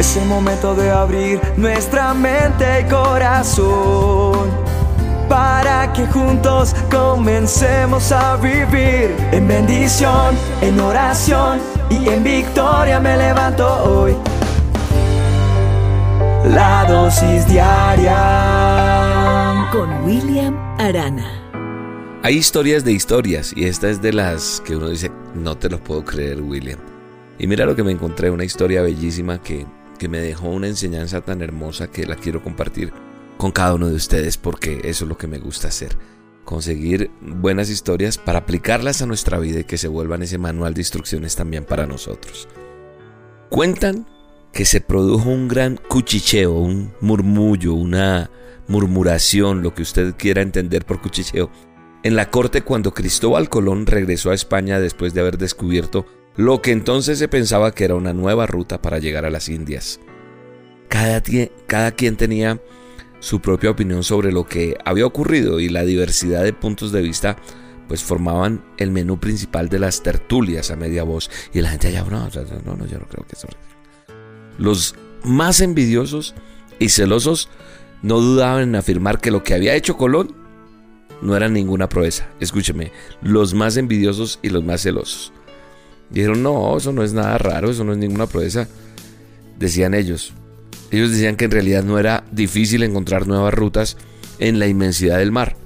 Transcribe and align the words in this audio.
Es 0.00 0.16
el 0.16 0.24
momento 0.24 0.74
de 0.74 0.90
abrir 0.90 1.38
nuestra 1.58 2.14
mente 2.14 2.64
y 2.80 2.84
corazón 2.90 4.48
para 5.28 5.92
que 5.92 6.06
juntos 6.06 6.74
comencemos 6.90 8.10
a 8.10 8.38
vivir 8.38 9.14
en 9.30 9.46
bendición, 9.46 10.34
en 10.62 10.80
oración 10.80 11.60
y 11.90 12.08
en 12.08 12.24
victoria 12.24 12.98
me 12.98 13.14
levanto 13.14 13.66
hoy. 13.84 14.16
La 16.46 16.86
dosis 16.88 17.46
diaria 17.46 18.18
con 19.70 20.02
William 20.02 20.56
Arana. 20.78 21.30
Hay 22.22 22.36
historias 22.36 22.86
de 22.86 22.92
historias 22.92 23.52
y 23.54 23.66
esta 23.66 23.90
es 23.90 24.00
de 24.00 24.14
las 24.14 24.62
que 24.64 24.76
uno 24.76 24.88
dice, 24.88 25.12
no 25.34 25.58
te 25.58 25.68
lo 25.68 25.78
puedo 25.78 26.02
creer, 26.06 26.40
William. 26.40 26.78
Y 27.38 27.46
mira 27.46 27.66
lo 27.66 27.76
que 27.76 27.82
me 27.82 27.92
encontré, 27.92 28.30
una 28.30 28.44
historia 28.44 28.80
bellísima 28.80 29.42
que, 29.42 29.66
que 30.00 30.08
me 30.08 30.18
dejó 30.18 30.48
una 30.48 30.66
enseñanza 30.66 31.20
tan 31.20 31.42
hermosa 31.42 31.90
que 31.90 32.06
la 32.06 32.16
quiero 32.16 32.42
compartir 32.42 32.90
con 33.36 33.52
cada 33.52 33.74
uno 33.74 33.86
de 33.86 33.96
ustedes 33.96 34.38
porque 34.38 34.80
eso 34.84 35.04
es 35.04 35.08
lo 35.10 35.18
que 35.18 35.26
me 35.26 35.38
gusta 35.38 35.68
hacer. 35.68 35.94
Conseguir 36.46 37.10
buenas 37.20 37.68
historias 37.68 38.16
para 38.16 38.38
aplicarlas 38.38 39.02
a 39.02 39.06
nuestra 39.06 39.38
vida 39.38 39.60
y 39.60 39.64
que 39.64 39.76
se 39.76 39.88
vuelvan 39.88 40.22
ese 40.22 40.38
manual 40.38 40.72
de 40.72 40.80
instrucciones 40.80 41.36
también 41.36 41.66
para 41.66 41.86
nosotros. 41.86 42.48
Cuentan 43.50 44.06
que 44.54 44.64
se 44.64 44.80
produjo 44.80 45.28
un 45.28 45.48
gran 45.48 45.76
cuchicheo, 45.76 46.54
un 46.54 46.94
murmullo, 47.02 47.74
una 47.74 48.30
murmuración, 48.68 49.62
lo 49.62 49.74
que 49.74 49.82
usted 49.82 50.14
quiera 50.16 50.40
entender 50.40 50.86
por 50.86 51.02
cuchicheo, 51.02 51.50
en 52.02 52.16
la 52.16 52.30
corte 52.30 52.62
cuando 52.62 52.94
Cristóbal 52.94 53.48
Colón 53.48 53.86
regresó 53.86 54.30
a 54.30 54.34
España 54.34 54.80
después 54.80 55.14
de 55.14 55.20
haber 55.20 55.38
descubierto 55.38 56.06
lo 56.36 56.62
que 56.62 56.72
entonces 56.72 57.18
se 57.18 57.28
pensaba 57.28 57.72
que 57.72 57.84
era 57.84 57.94
una 57.94 58.14
nueva 58.14 58.46
ruta 58.46 58.80
para 58.80 58.98
llegar 58.98 59.24
a 59.24 59.30
las 59.30 59.48
Indias. 59.48 60.00
Cada, 60.88 61.22
cada 61.66 61.92
quien 61.92 62.16
tenía 62.16 62.60
su 63.20 63.40
propia 63.40 63.70
opinión 63.70 64.02
sobre 64.02 64.32
lo 64.32 64.46
que 64.46 64.76
había 64.84 65.06
ocurrido 65.06 65.60
y 65.60 65.68
la 65.68 65.84
diversidad 65.84 66.42
de 66.42 66.52
puntos 66.52 66.92
de 66.92 67.02
vista 67.02 67.36
pues 67.86 68.02
formaban 68.02 68.64
el 68.78 68.90
menú 68.92 69.18
principal 69.18 69.68
de 69.68 69.80
las 69.80 70.02
tertulias 70.02 70.70
a 70.70 70.76
media 70.76 71.02
voz 71.02 71.30
y 71.52 71.60
la 71.60 71.70
gente 71.70 71.88
allá, 71.88 72.04
no, 72.04 72.28
no, 72.64 72.76
no, 72.76 72.86
yo 72.86 72.98
no 72.98 73.06
creo 73.06 73.26
que 73.26 73.34
eso. 73.34 73.48
Los 74.58 74.94
más 75.24 75.60
envidiosos 75.60 76.34
y 76.78 76.88
celosos 76.90 77.48
no 78.02 78.20
dudaban 78.20 78.62
en 78.62 78.76
afirmar 78.76 79.20
que 79.20 79.30
lo 79.30 79.42
que 79.42 79.54
había 79.54 79.74
hecho 79.74 79.96
Colón 79.96 80.39
no 81.22 81.36
era 81.36 81.48
ninguna 81.48 81.88
proeza. 81.88 82.28
Escúcheme, 82.40 82.92
los 83.22 83.54
más 83.54 83.76
envidiosos 83.76 84.38
y 84.42 84.50
los 84.50 84.64
más 84.64 84.82
celosos. 84.82 85.32
Dijeron, 86.10 86.42
no, 86.42 86.76
eso 86.76 86.92
no 86.92 87.02
es 87.02 87.12
nada 87.12 87.38
raro, 87.38 87.70
eso 87.70 87.84
no 87.84 87.92
es 87.92 87.98
ninguna 87.98 88.26
proeza. 88.26 88.68
Decían 89.58 89.94
ellos. 89.94 90.32
Ellos 90.90 91.10
decían 91.10 91.36
que 91.36 91.44
en 91.44 91.52
realidad 91.52 91.84
no 91.84 91.98
era 91.98 92.24
difícil 92.32 92.82
encontrar 92.82 93.26
nuevas 93.26 93.54
rutas 93.54 93.96
en 94.38 94.58
la 94.58 94.66
inmensidad 94.66 95.18
del 95.18 95.30
mar. 95.30 95.56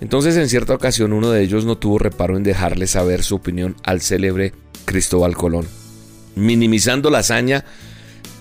Entonces 0.00 0.36
en 0.36 0.48
cierta 0.48 0.74
ocasión 0.74 1.12
uno 1.12 1.30
de 1.30 1.42
ellos 1.42 1.66
no 1.66 1.76
tuvo 1.76 1.98
reparo 1.98 2.36
en 2.36 2.42
dejarle 2.42 2.86
saber 2.86 3.22
su 3.22 3.34
opinión 3.36 3.76
al 3.84 4.00
célebre 4.00 4.54
Cristóbal 4.86 5.36
Colón, 5.36 5.66
minimizando 6.36 7.10
la 7.10 7.18
hazaña 7.18 7.66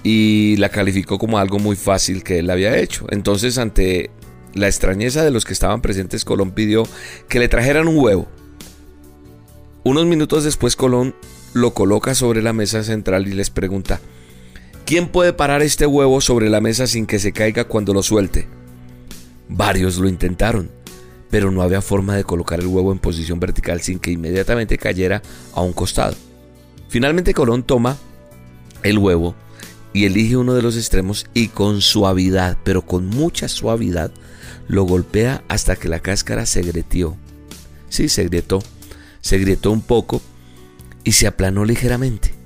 y 0.03 0.55
la 0.55 0.69
calificó 0.69 1.19
como 1.19 1.37
algo 1.37 1.59
muy 1.59 1.75
fácil 1.75 2.23
que 2.23 2.39
él 2.39 2.49
había 2.49 2.77
hecho. 2.77 3.05
Entonces 3.09 3.57
ante 3.57 4.09
la 4.53 4.67
extrañeza 4.67 5.23
de 5.23 5.31
los 5.31 5.45
que 5.45 5.53
estaban 5.53 5.81
presentes 5.81 6.25
Colón 6.25 6.51
pidió 6.51 6.83
que 7.27 7.39
le 7.39 7.47
trajeran 7.47 7.87
un 7.87 7.97
huevo. 7.97 8.27
Unos 9.83 10.05
minutos 10.05 10.43
después 10.43 10.75
Colón 10.75 11.15
lo 11.53 11.73
coloca 11.73 12.15
sobre 12.15 12.41
la 12.41 12.53
mesa 12.53 12.83
central 12.83 13.27
y 13.27 13.33
les 13.33 13.49
pregunta, 13.49 13.99
¿Quién 14.89 15.07
puede 15.07 15.33
parar 15.33 15.61
este 15.61 15.85
huevo 15.85 16.19
sobre 16.19 16.49
la 16.49 16.61
mesa 16.61 16.87
sin 16.87 17.05
que 17.05 17.19
se 17.19 17.31
caiga 17.31 17.65
cuando 17.65 17.93
lo 17.93 18.01
suelte? 18.01 18.47
Varios 19.47 19.99
lo 19.99 20.09
intentaron, 20.09 20.71
pero 21.29 21.51
no 21.51 21.61
había 21.61 21.83
forma 21.83 22.15
de 22.15 22.23
colocar 22.23 22.59
el 22.59 22.65
huevo 22.65 22.91
en 22.91 22.97
posición 22.97 23.39
vertical 23.39 23.81
sin 23.81 23.99
que 23.99 24.09
inmediatamente 24.09 24.79
cayera 24.79 25.21
a 25.53 25.61
un 25.61 25.73
costado. 25.73 26.15
Finalmente 26.87 27.35
Colón 27.35 27.61
toma 27.61 27.97
el 28.81 28.97
huevo 28.97 29.35
y 29.93 30.05
elige 30.05 30.37
uno 30.37 30.55
de 30.55 30.63
los 30.63 30.75
extremos 30.75 31.27
y 31.35 31.49
con 31.49 31.81
suavidad, 31.81 32.57
pero 32.63 32.81
con 32.81 33.05
mucha 33.05 33.47
suavidad, 33.47 34.11
lo 34.69 34.83
golpea 34.83 35.43
hasta 35.49 35.75
que 35.75 35.89
la 35.89 35.99
cáscara 35.99 36.45
se 36.45 36.61
grieteó. 36.61 37.17
Sí, 37.89 38.07
se 38.07 38.23
grietó. 38.23 38.63
Se 39.19 39.37
grietó 39.37 39.71
un 39.71 39.81
poco 39.81 40.21
y 41.03 41.11
se 41.11 41.27
aplanó 41.27 41.65
ligeramente 41.65 42.39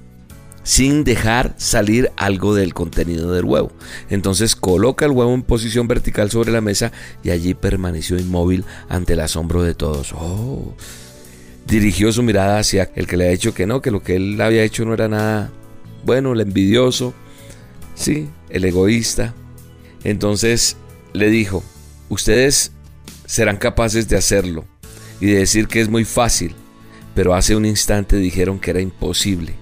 sin 0.64 1.04
dejar 1.04 1.54
salir 1.58 2.12
algo 2.16 2.56
del 2.56 2.74
contenido 2.74 3.34
del 3.34 3.46
huevo. 3.46 3.72
Entonces 4.10 4.56
coloca 4.56 5.06
el 5.06 5.12
huevo 5.12 5.34
en 5.34 5.44
posición 5.44 5.88
vertical 5.88 6.32
sobre 6.32 6.52
la 6.52 6.62
mesa 6.62 6.92
y 7.22 7.30
allí 7.30 7.54
permaneció 7.54 8.18
inmóvil 8.18 8.64
ante 8.90 9.14
el 9.14 9.20
asombro 9.20 9.62
de 9.62 9.76
todos. 9.76 10.14
Oh. 10.14 10.74
Dirigió 11.68 12.12
su 12.12 12.24
mirada 12.24 12.60
hacia 12.60 12.90
el 12.96 13.08
que 13.08 13.18
le 13.18 13.28
ha 13.28 13.32
dicho 13.32 13.54
que 13.54 13.68
no, 13.68 13.82
que 13.82 13.92
lo 13.92 14.02
que 14.02 14.16
él 14.16 14.40
había 14.42 14.64
hecho 14.64 14.86
no 14.86 14.94
era 14.94 15.08
nada 15.08 15.52
bueno, 16.06 16.34
el 16.34 16.42
envidioso, 16.42 17.14
sí, 17.96 18.30
el 18.50 18.66
egoísta. 18.66 19.34
Entonces 20.04 20.76
le 21.14 21.30
dijo, 21.30 21.64
ustedes 22.14 22.72
serán 23.26 23.58
capaces 23.58 24.08
de 24.08 24.18
hacerlo 24.18 24.66
y 25.20 25.28
de 25.28 25.40
decir 25.40 25.68
que 25.68 25.82
es 25.82 25.90
muy 25.90 26.06
fácil, 26.06 26.56
pero 27.16 27.36
hace 27.36 27.56
un 27.56 27.66
instante 27.66 28.18
dijeron 28.18 28.60
que 28.60 28.72
era 28.72 28.82
imposible. 28.82 29.56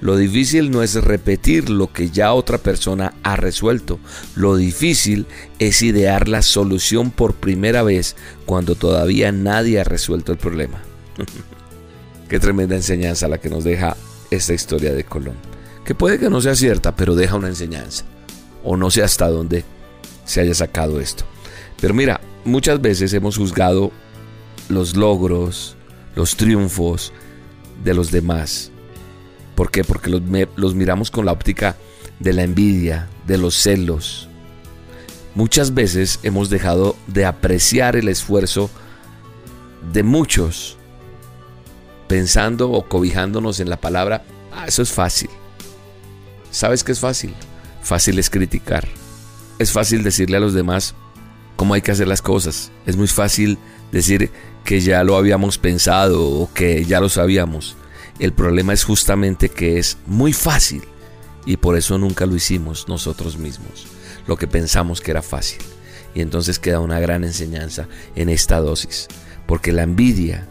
Lo 0.00 0.16
difícil 0.16 0.70
no 0.70 0.82
es 0.82 0.94
repetir 0.94 1.68
lo 1.68 1.92
que 1.92 2.08
ya 2.08 2.32
otra 2.32 2.56
persona 2.56 3.12
ha 3.22 3.36
resuelto. 3.36 3.98
Lo 4.34 4.56
difícil 4.56 5.26
es 5.58 5.82
idear 5.82 6.26
la 6.26 6.40
solución 6.40 7.10
por 7.10 7.34
primera 7.34 7.82
vez 7.82 8.16
cuando 8.46 8.76
todavía 8.76 9.30
nadie 9.30 9.78
ha 9.78 9.84
resuelto 9.84 10.32
el 10.32 10.38
problema. 10.38 10.80
Qué 12.30 12.40
tremenda 12.40 12.76
enseñanza 12.76 13.28
la 13.28 13.38
que 13.38 13.50
nos 13.50 13.64
deja 13.64 13.96
esta 14.30 14.54
historia 14.54 14.94
de 14.94 15.04
Colón. 15.04 15.36
Que 15.84 15.94
puede 15.94 16.18
que 16.18 16.30
no 16.30 16.40
sea 16.40 16.54
cierta, 16.54 16.96
pero 16.96 17.14
deja 17.14 17.36
una 17.36 17.48
enseñanza. 17.48 18.04
O 18.64 18.76
no 18.76 18.90
sé 18.90 19.02
hasta 19.02 19.28
dónde 19.28 19.64
se 20.24 20.40
haya 20.40 20.54
sacado 20.54 21.00
esto. 21.00 21.24
Pero 21.80 21.94
mira, 21.94 22.20
muchas 22.44 22.80
veces 22.80 23.12
hemos 23.12 23.36
juzgado 23.36 23.90
los 24.68 24.96
logros, 24.96 25.76
los 26.14 26.36
triunfos 26.36 27.12
de 27.82 27.94
los 27.94 28.10
demás 28.10 28.70
¿Por 29.60 29.70
qué? 29.70 29.84
Porque 29.84 30.08
los, 30.08 30.74
miramos 30.74 31.10
con 31.10 31.26
la 31.26 31.32
óptica 31.32 31.76
de 32.18 32.32
la 32.32 32.44
envidia, 32.44 33.10
de 33.26 33.36
los 33.36 33.54
celos. 33.54 34.26
Muchas 35.34 35.74
veces 35.74 36.18
hemos 36.22 36.48
dejado 36.48 36.96
de 37.08 37.26
apreciar 37.26 37.94
el 37.94 38.08
esfuerzo 38.08 38.70
de 39.92 40.02
muchos 40.02 40.78
pensando 42.08 42.70
o 42.70 42.88
cobijándonos 42.88 43.60
en 43.60 43.68
la 43.68 43.78
palabra, 43.78 44.24
ah, 44.50 44.64
eso 44.66 44.80
es 44.80 44.92
fácil. 44.92 45.28
¿Sabes 46.50 46.82
qué 46.82 46.92
es 46.92 47.00
fácil? 47.00 47.34
Fácil 47.82 48.18
es 48.18 48.30
criticar. 48.30 48.88
Es 49.58 49.72
fácil 49.72 50.02
decirle 50.02 50.38
a 50.38 50.40
los 50.40 50.54
demás 50.54 50.94
cómo 51.60 51.74
hay 51.74 51.82
que 51.82 51.92
hacer 51.92 52.08
las 52.08 52.22
cosas. 52.22 52.72
Es 52.86 52.96
muy 52.96 53.06
fácil 53.06 53.58
decir 53.92 54.30
que 54.64 54.80
ya 54.80 55.04
lo 55.04 55.18
habíamos 55.18 55.58
pensado 55.58 56.26
o 56.26 56.50
que 56.54 56.86
ya 56.86 57.00
lo 57.00 57.10
sabíamos. 57.10 57.76
El 58.18 58.32
problema 58.32 58.72
es 58.72 58.82
justamente 58.82 59.50
que 59.50 59.78
es 59.78 59.98
muy 60.06 60.32
fácil 60.32 60.80
y 61.44 61.58
por 61.58 61.76
eso 61.76 61.98
nunca 61.98 62.24
lo 62.24 62.34
hicimos 62.34 62.88
nosotros 62.88 63.36
mismos, 63.36 63.86
lo 64.26 64.38
que 64.38 64.46
pensamos 64.46 65.02
que 65.02 65.10
era 65.10 65.20
fácil. 65.20 65.60
Y 66.14 66.22
entonces 66.22 66.58
queda 66.58 66.80
una 66.80 66.98
gran 66.98 67.24
enseñanza 67.24 67.88
en 68.14 68.30
esta 68.30 68.58
dosis, 68.58 69.08
porque 69.46 69.70
la 69.70 69.82
envidia, 69.82 70.48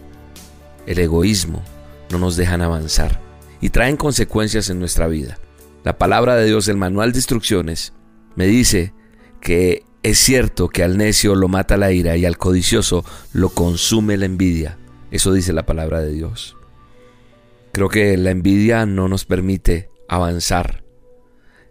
el 0.86 1.00
egoísmo, 1.00 1.64
no 2.12 2.20
nos 2.20 2.36
dejan 2.36 2.62
avanzar 2.62 3.20
y 3.62 3.70
traen 3.70 3.98
consecuencias 3.98 4.70
en 4.70 4.78
nuestra 4.78 5.08
vida. 5.08 5.40
La 5.84 5.98
palabra 5.98 6.36
de 6.36 6.46
Dios, 6.46 6.68
el 6.68 6.78
manual 6.78 7.14
de 7.14 7.18
instrucciones, 7.18 7.94
me 8.36 8.46
dice 8.46 8.94
que 9.42 9.89
es 10.02 10.18
cierto 10.18 10.70
que 10.70 10.84
al 10.84 10.98
necio 10.98 11.36
lo 11.36 11.48
mata 11.48 11.76
la 11.76 11.92
ira 11.92 12.16
y 12.16 12.26
al 12.26 12.38
codicioso 12.38 13.04
lo 13.34 13.50
consume 13.50 14.18
la 14.18 14.26
envidia. 14.26 14.78
Eso 15.12 15.34
dice 15.34 15.52
la 15.54 15.66
palabra 15.66 16.00
de 16.00 16.14
Dios. 16.14 16.56
Creo 17.74 17.90
que 17.90 18.16
la 18.18 18.32
envidia 18.32 18.86
no 18.86 19.08
nos 19.08 19.26
permite 19.26 19.90
avanzar. 20.08 20.84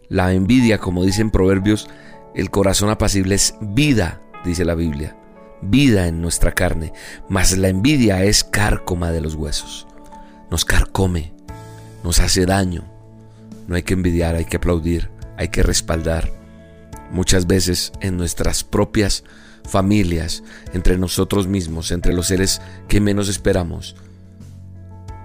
La 0.08 0.32
envidia, 0.32 0.78
como 0.78 1.04
dicen 1.04 1.30
proverbios, 1.30 1.88
el 2.34 2.50
corazón 2.50 2.90
apacible 2.90 3.34
es 3.34 3.54
vida, 3.60 4.22
dice 4.44 4.64
la 4.64 4.74
Biblia, 4.74 5.16
vida 5.62 6.06
en 6.06 6.20
nuestra 6.20 6.52
carne, 6.52 6.92
mas 7.28 7.56
la 7.56 7.68
envidia 7.68 8.24
es 8.24 8.44
cárcoma 8.44 9.10
de 9.10 9.20
los 9.20 9.34
huesos. 9.34 9.86
Nos 10.50 10.64
carcome, 10.64 11.34
nos 12.04 12.20
hace 12.20 12.46
daño. 12.46 12.84
No 13.66 13.74
hay 13.74 13.82
que 13.82 13.94
envidiar, 13.94 14.34
hay 14.34 14.44
que 14.44 14.56
aplaudir, 14.56 15.10
hay 15.36 15.48
que 15.48 15.62
respaldar. 15.62 16.37
Muchas 17.10 17.46
veces 17.46 17.92
en 18.00 18.16
nuestras 18.16 18.64
propias 18.64 19.24
familias, 19.64 20.42
entre 20.72 20.98
nosotros 20.98 21.46
mismos, 21.46 21.90
entre 21.90 22.12
los 22.12 22.28
seres 22.28 22.60
que 22.88 23.00
menos 23.00 23.28
esperamos, 23.28 23.96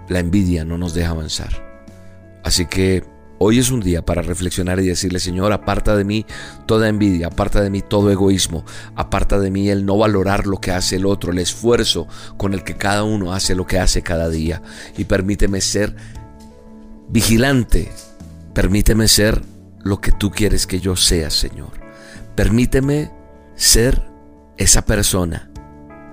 la 0.10 0.20
envidia 0.20 0.66
no 0.66 0.78
nos 0.78 0.94
deja 0.94 1.12
avanzar. 1.12 1.74
Así 2.44 2.66
que 2.66 3.04
Hoy 3.46 3.60
es 3.60 3.72
un 3.72 3.82
día 3.82 4.06
para 4.06 4.22
reflexionar 4.22 4.80
y 4.80 4.88
decirle, 4.88 5.20
Señor, 5.20 5.52
aparta 5.52 5.98
de 5.98 6.06
mí 6.06 6.26
toda 6.66 6.88
envidia, 6.88 7.28
aparta 7.28 7.62
de 7.62 7.70
mí 7.70 7.82
todo 7.82 8.10
egoísmo, 8.10 8.64
aparta 8.96 9.38
de 9.38 9.52
mí 9.52 9.70
el 9.70 9.86
no 9.86 9.98
valorar 9.98 10.48
lo 10.48 10.62
que 10.62 10.72
hace 10.72 10.96
el 10.96 11.06
otro, 11.06 11.34
el 11.34 11.40
esfuerzo 11.40 12.08
con 12.38 12.54
el 12.54 12.64
que 12.64 12.76
cada 12.78 13.04
uno 13.04 13.34
hace 13.34 13.54
lo 13.54 13.68
que 13.68 13.80
hace 13.80 14.02
cada 14.02 14.30
día. 14.30 14.62
Y 14.98 15.04
permíteme 15.04 15.60
ser 15.60 15.94
vigilante, 17.10 17.92
permíteme 18.54 19.10
ser 19.10 19.42
lo 19.84 20.00
que 20.00 20.12
tú 20.12 20.32
quieres 20.32 20.66
que 20.66 20.80
yo 20.80 20.96
sea, 20.96 21.30
Señor. 21.30 21.72
Permíteme 22.36 23.12
ser 23.56 24.02
esa 24.58 24.86
persona 24.86 25.50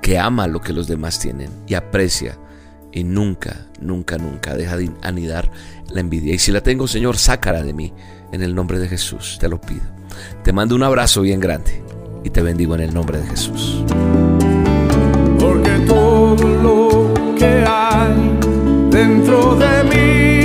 que 0.03 0.19
ama 0.19 0.47
lo 0.47 0.61
que 0.61 0.73
los 0.73 0.87
demás 0.87 1.19
tienen 1.19 1.51
y 1.67 1.75
aprecia 1.75 2.39
y 2.93 3.05
nunca, 3.05 3.67
nunca, 3.81 4.19
nunca 4.19 4.57
deja 4.57 4.77
de 4.77 4.91
anidar 5.03 5.51
la 5.89 6.01
envidia. 6.01 6.35
Y 6.35 6.39
si 6.39 6.53
la 6.53 6.61
tengo, 6.63 6.89
Señor, 6.89 7.17
sácala 7.17 7.63
de 7.63 7.73
mí 7.73 7.93
en 8.33 8.43
el 8.43 8.55
nombre 8.55 8.79
de 8.79 8.89
Jesús, 8.89 9.39
te 9.41 9.49
lo 9.49 9.61
pido. 9.61 9.83
Te 10.43 10.53
mando 10.53 10.75
un 10.75 10.83
abrazo 10.83 11.23
bien 11.23 11.41
grande 11.41 11.83
y 12.25 12.31
te 12.31 12.43
bendigo 12.43 12.75
en 12.75 12.81
el 12.83 12.95
nombre 12.95 13.19
de 13.19 13.27
Jesús. 13.27 13.85
Porque 15.39 15.71
todo 15.87 16.49
lo 16.63 17.15
que 17.37 17.65
hay 17.67 18.39
dentro 18.91 19.57
de 19.57 19.85
mi 19.85 20.40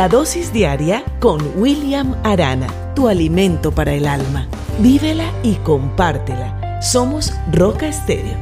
La 0.00 0.08
dosis 0.08 0.50
diaria 0.50 1.04
con 1.20 1.42
William 1.56 2.16
Arana, 2.24 2.68
tu 2.94 3.06
alimento 3.06 3.70
para 3.70 3.92
el 3.92 4.06
alma. 4.08 4.46
Vívela 4.78 5.26
y 5.42 5.56
compártela. 5.56 6.80
Somos 6.80 7.34
Roca 7.52 7.86
Estéreo. 7.86 8.38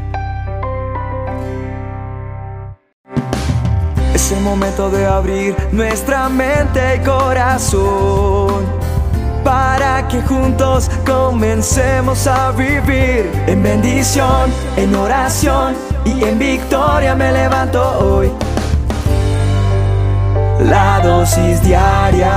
Es 4.15 4.31
el 4.31 4.41
momento 4.43 4.89
de 4.89 5.05
abrir 5.05 5.57
nuestra 5.73 6.29
mente 6.29 6.81
y 6.95 7.05
corazón 7.05 8.65
para 9.43 10.07
que 10.07 10.23
juntos 10.23 10.89
comencemos 11.05 12.29
a 12.29 12.53
vivir 12.53 13.33
en 13.49 13.65
bendición, 13.65 14.49
en 14.77 14.95
oración 14.95 15.75
y 16.05 16.23
en 16.23 16.39
victoria 16.39 17.17
me 17.17 17.33
levanto 17.33 17.83
hoy 17.99 18.31
la 20.61 21.01
dosis 21.01 21.63
diaria 21.63 22.35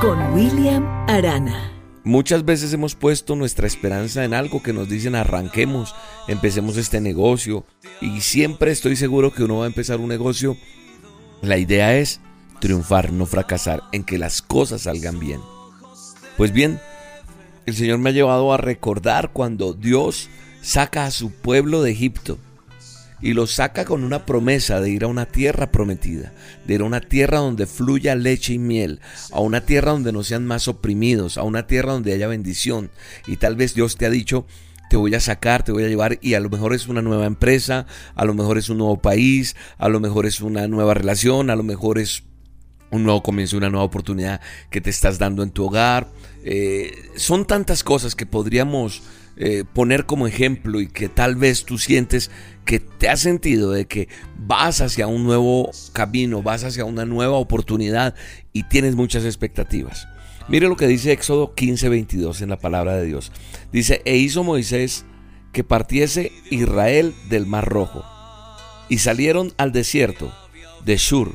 con 0.00 0.32
William 0.32 0.84
Arana. 1.06 1.70
Muchas 2.04 2.44
veces 2.44 2.72
hemos 2.72 2.94
puesto 2.94 3.36
nuestra 3.36 3.66
esperanza 3.66 4.24
en 4.24 4.32
algo 4.34 4.62
que 4.62 4.72
nos 4.72 4.88
dicen 4.88 5.14
arranquemos, 5.14 5.94
empecemos 6.28 6.76
este 6.78 7.00
negocio 7.00 7.64
y 8.00 8.22
siempre 8.22 8.72
estoy 8.72 8.96
seguro 8.96 9.32
que 9.32 9.44
uno 9.44 9.58
va 9.58 9.64
a 9.64 9.68
empezar 9.68 10.00
un 10.00 10.08
negocio. 10.08 10.56
La 11.42 11.58
idea 11.58 11.94
es 11.96 12.20
triunfar, 12.60 13.12
no 13.12 13.26
fracasar, 13.26 13.82
en 13.92 14.02
que 14.04 14.18
las 14.18 14.40
cosas 14.42 14.82
salgan 14.82 15.20
bien. 15.20 15.40
Pues 16.36 16.52
bien, 16.52 16.80
el 17.66 17.76
Señor 17.76 17.98
me 17.98 18.10
ha 18.10 18.14
llevado 18.14 18.52
a 18.52 18.56
recordar 18.56 19.30
cuando 19.32 19.74
Dios 19.74 20.28
saca 20.62 21.04
a 21.04 21.10
su 21.10 21.30
pueblo 21.30 21.82
de 21.82 21.92
Egipto 21.92 22.38
y 23.22 23.32
lo 23.32 23.46
saca 23.46 23.84
con 23.84 24.04
una 24.04 24.26
promesa 24.26 24.80
de 24.80 24.90
ir 24.90 25.04
a 25.04 25.06
una 25.06 25.26
tierra 25.26 25.70
prometida, 25.70 26.32
de 26.66 26.74
ir 26.74 26.80
a 26.82 26.84
una 26.84 27.00
tierra 27.00 27.38
donde 27.38 27.66
fluya 27.66 28.14
leche 28.14 28.54
y 28.54 28.58
miel, 28.58 29.00
a 29.30 29.40
una 29.40 29.62
tierra 29.62 29.92
donde 29.92 30.12
no 30.12 30.24
sean 30.24 30.44
más 30.44 30.68
oprimidos, 30.68 31.38
a 31.38 31.44
una 31.44 31.66
tierra 31.66 31.92
donde 31.92 32.12
haya 32.12 32.26
bendición. 32.26 32.90
Y 33.26 33.36
tal 33.36 33.56
vez 33.56 33.74
Dios 33.74 33.96
te 33.96 34.06
ha 34.06 34.10
dicho, 34.10 34.46
te 34.90 34.96
voy 34.96 35.14
a 35.14 35.20
sacar, 35.20 35.62
te 35.62 35.72
voy 35.72 35.84
a 35.84 35.88
llevar 35.88 36.18
y 36.20 36.34
a 36.34 36.40
lo 36.40 36.50
mejor 36.50 36.74
es 36.74 36.88
una 36.88 37.00
nueva 37.00 37.26
empresa, 37.26 37.86
a 38.14 38.24
lo 38.24 38.34
mejor 38.34 38.58
es 38.58 38.68
un 38.68 38.78
nuevo 38.78 39.00
país, 39.00 39.56
a 39.78 39.88
lo 39.88 40.00
mejor 40.00 40.26
es 40.26 40.40
una 40.40 40.68
nueva 40.68 40.92
relación, 40.92 41.48
a 41.48 41.56
lo 41.56 41.62
mejor 41.62 41.98
es 41.98 42.24
un 42.90 43.04
nuevo 43.04 43.22
comienzo, 43.22 43.56
una 43.56 43.70
nueva 43.70 43.86
oportunidad 43.86 44.40
que 44.68 44.82
te 44.82 44.90
estás 44.90 45.18
dando 45.18 45.42
en 45.42 45.50
tu 45.50 45.64
hogar. 45.64 46.08
Eh, 46.44 46.92
son 47.16 47.46
tantas 47.46 47.82
cosas 47.82 48.14
que 48.14 48.26
podríamos 48.26 49.02
eh, 49.36 49.64
poner 49.72 50.04
como 50.04 50.26
ejemplo 50.26 50.80
y 50.80 50.88
que 50.88 51.08
tal 51.08 51.36
vez 51.36 51.64
tú 51.64 51.78
sientes 51.78 52.30
que 52.64 52.80
te 52.80 53.08
has 53.08 53.20
sentido 53.20 53.72
de 53.72 53.86
que 53.86 54.08
vas 54.36 54.80
hacia 54.80 55.06
un 55.06 55.24
nuevo 55.24 55.70
camino, 55.92 56.42
vas 56.42 56.64
hacia 56.64 56.84
una 56.84 57.04
nueva 57.04 57.36
oportunidad 57.36 58.14
y 58.52 58.64
tienes 58.64 58.94
muchas 58.94 59.24
expectativas. 59.24 60.06
Mire 60.48 60.68
lo 60.68 60.76
que 60.76 60.86
dice 60.86 61.12
Éxodo 61.12 61.54
15:22 61.54 62.42
en 62.42 62.50
la 62.50 62.58
palabra 62.58 62.96
de 62.96 63.06
Dios. 63.06 63.32
Dice, 63.72 64.02
e 64.04 64.16
hizo 64.16 64.44
Moisés 64.44 65.04
que 65.52 65.64
partiese 65.64 66.32
Israel 66.50 67.14
del 67.28 67.46
Mar 67.46 67.66
Rojo 67.68 68.04
y 68.88 68.98
salieron 68.98 69.54
al 69.56 69.72
desierto 69.72 70.32
de 70.84 70.96
Shur 70.96 71.34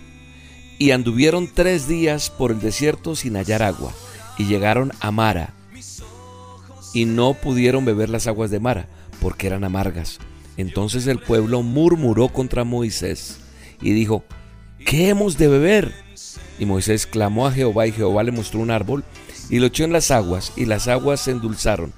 y 0.77 0.91
anduvieron 0.91 1.49
tres 1.53 1.88
días 1.88 2.29
por 2.29 2.51
el 2.51 2.59
desierto 2.59 3.15
sin 3.15 3.35
hallar 3.35 3.63
agua 3.63 3.94
y 4.38 4.45
llegaron 4.45 4.91
a 4.99 5.11
Mara 5.11 5.53
y 6.93 7.05
no 7.05 7.33
pudieron 7.33 7.85
beber 7.85 8.09
las 8.09 8.27
aguas 8.27 8.51
de 8.51 8.59
Mara, 8.59 8.87
porque 9.21 9.47
eran 9.47 9.63
amargas. 9.63 10.19
Entonces 10.57 11.07
el 11.07 11.19
pueblo 11.19 11.61
murmuró 11.61 12.29
contra 12.29 12.63
Moisés 12.63 13.37
y 13.81 13.91
dijo, 13.91 14.23
¿qué 14.85 15.09
hemos 15.09 15.37
de 15.37 15.47
beber? 15.47 15.93
Y 16.59 16.65
Moisés 16.65 17.05
clamó 17.05 17.45
a 17.45 17.51
Jehová 17.51 17.87
y 17.87 17.91
Jehová 17.91 18.23
le 18.23 18.31
mostró 18.31 18.59
un 18.59 18.71
árbol 18.71 19.03
y 19.49 19.59
lo 19.59 19.67
echó 19.67 19.83
en 19.83 19.93
las 19.93 20.09
aguas 20.11 20.51
y 20.55 20.65
las 20.65 20.87
aguas 20.87 21.21
se 21.21 21.31
endulzaron. 21.31 21.93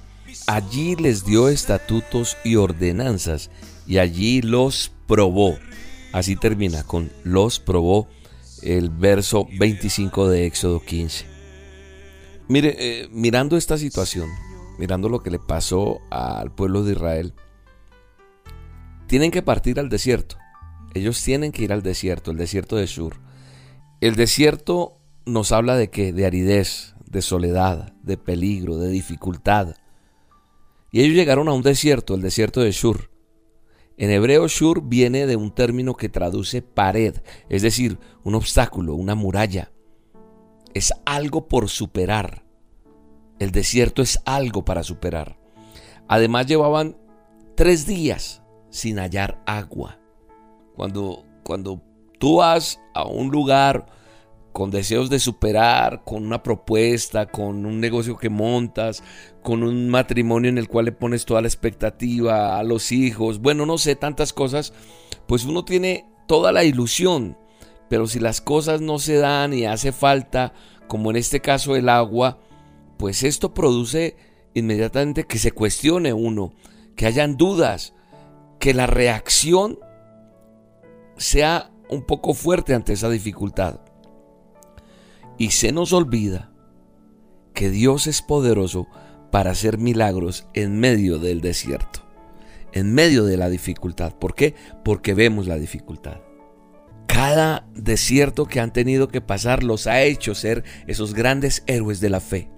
Allí 0.46 0.96
les 0.96 1.24
dio 1.24 1.48
estatutos 1.48 2.36
y 2.44 2.56
ordenanzas 2.56 3.50
y 3.86 3.98
allí 3.98 4.42
los 4.42 4.92
probó. 5.06 5.58
Así 6.12 6.36
termina 6.36 6.82
con 6.82 7.10
los 7.24 7.58
probó 7.58 8.08
el 8.62 8.90
verso 8.90 9.48
25 9.58 10.28
de 10.28 10.46
Éxodo 10.46 10.80
15. 10.80 11.24
Mire, 12.48 12.76
eh, 12.78 13.08
mirando 13.10 13.56
esta 13.56 13.78
situación, 13.78 14.28
mirando 14.80 15.10
lo 15.10 15.22
que 15.22 15.30
le 15.30 15.38
pasó 15.38 16.00
al 16.08 16.54
pueblo 16.54 16.82
de 16.82 16.92
Israel, 16.92 17.34
tienen 19.06 19.30
que 19.30 19.42
partir 19.42 19.78
al 19.78 19.90
desierto. 19.90 20.38
Ellos 20.94 21.22
tienen 21.22 21.52
que 21.52 21.64
ir 21.64 21.72
al 21.74 21.82
desierto, 21.82 22.30
el 22.30 22.38
desierto 22.38 22.76
de 22.76 22.86
Shur. 22.86 23.16
El 24.00 24.16
desierto 24.16 24.96
nos 25.26 25.52
habla 25.52 25.76
de 25.76 25.90
que 25.90 26.14
de 26.14 26.24
aridez, 26.24 26.94
de 27.04 27.20
soledad, 27.20 27.92
de 28.02 28.16
peligro, 28.16 28.78
de 28.78 28.88
dificultad. 28.88 29.76
Y 30.90 31.02
ellos 31.02 31.14
llegaron 31.14 31.48
a 31.48 31.52
un 31.52 31.60
desierto, 31.60 32.14
el 32.14 32.22
desierto 32.22 32.62
de 32.62 32.72
Shur. 32.72 33.10
En 33.98 34.10
hebreo 34.10 34.48
Shur 34.48 34.88
viene 34.88 35.26
de 35.26 35.36
un 35.36 35.54
término 35.54 35.94
que 35.94 36.08
traduce 36.08 36.62
pared, 36.62 37.16
es 37.50 37.60
decir, 37.60 37.98
un 38.24 38.34
obstáculo, 38.34 38.94
una 38.94 39.14
muralla. 39.14 39.72
Es 40.72 40.94
algo 41.04 41.48
por 41.48 41.68
superar. 41.68 42.49
El 43.40 43.50
desierto 43.50 44.02
es 44.02 44.20
algo 44.26 44.64
para 44.64 44.84
superar. 44.84 45.36
Además 46.06 46.46
llevaban 46.46 46.96
tres 47.56 47.86
días 47.86 48.42
sin 48.68 48.98
hallar 48.98 49.42
agua. 49.46 49.98
Cuando, 50.76 51.24
cuando 51.42 51.82
tú 52.18 52.36
vas 52.36 52.78
a 52.94 53.06
un 53.06 53.30
lugar 53.30 53.86
con 54.52 54.70
deseos 54.70 55.08
de 55.08 55.18
superar, 55.18 56.02
con 56.04 56.26
una 56.26 56.42
propuesta, 56.42 57.26
con 57.26 57.64
un 57.64 57.80
negocio 57.80 58.18
que 58.18 58.28
montas, 58.28 59.02
con 59.42 59.62
un 59.62 59.88
matrimonio 59.88 60.50
en 60.50 60.58
el 60.58 60.68
cual 60.68 60.84
le 60.86 60.92
pones 60.92 61.24
toda 61.24 61.40
la 61.40 61.48
expectativa 61.48 62.58
a 62.58 62.62
los 62.62 62.92
hijos, 62.92 63.40
bueno, 63.40 63.64
no 63.64 63.78
sé, 63.78 63.96
tantas 63.96 64.34
cosas, 64.34 64.74
pues 65.26 65.44
uno 65.44 65.64
tiene 65.64 66.06
toda 66.26 66.52
la 66.52 66.64
ilusión, 66.64 67.38
pero 67.88 68.06
si 68.06 68.18
las 68.18 68.40
cosas 68.40 68.82
no 68.82 68.98
se 68.98 69.16
dan 69.16 69.54
y 69.54 69.64
hace 69.64 69.92
falta, 69.92 70.52
como 70.88 71.10
en 71.10 71.16
este 71.16 71.40
caso 71.40 71.76
el 71.76 71.88
agua, 71.88 72.38
pues 73.00 73.22
esto 73.22 73.54
produce 73.54 74.14
inmediatamente 74.52 75.24
que 75.24 75.38
se 75.38 75.52
cuestione 75.52 76.12
uno, 76.12 76.52
que 76.96 77.06
hayan 77.06 77.38
dudas, 77.38 77.94
que 78.58 78.74
la 78.74 78.86
reacción 78.86 79.78
sea 81.16 81.70
un 81.88 82.02
poco 82.02 82.34
fuerte 82.34 82.74
ante 82.74 82.92
esa 82.92 83.08
dificultad. 83.08 83.80
Y 85.38 85.52
se 85.52 85.72
nos 85.72 85.94
olvida 85.94 86.52
que 87.54 87.70
Dios 87.70 88.06
es 88.06 88.20
poderoso 88.20 88.86
para 89.30 89.52
hacer 89.52 89.78
milagros 89.78 90.46
en 90.52 90.78
medio 90.78 91.18
del 91.18 91.40
desierto, 91.40 92.00
en 92.72 92.92
medio 92.92 93.24
de 93.24 93.38
la 93.38 93.48
dificultad. 93.48 94.12
¿Por 94.12 94.34
qué? 94.34 94.54
Porque 94.84 95.14
vemos 95.14 95.46
la 95.46 95.56
dificultad. 95.56 96.20
Cada 97.06 97.66
desierto 97.74 98.44
que 98.44 98.60
han 98.60 98.74
tenido 98.74 99.08
que 99.08 99.22
pasar 99.22 99.62
los 99.62 99.86
ha 99.86 100.02
hecho 100.02 100.34
ser 100.34 100.64
esos 100.86 101.14
grandes 101.14 101.64
héroes 101.66 102.00
de 102.00 102.10
la 102.10 102.20
fe. 102.20 102.50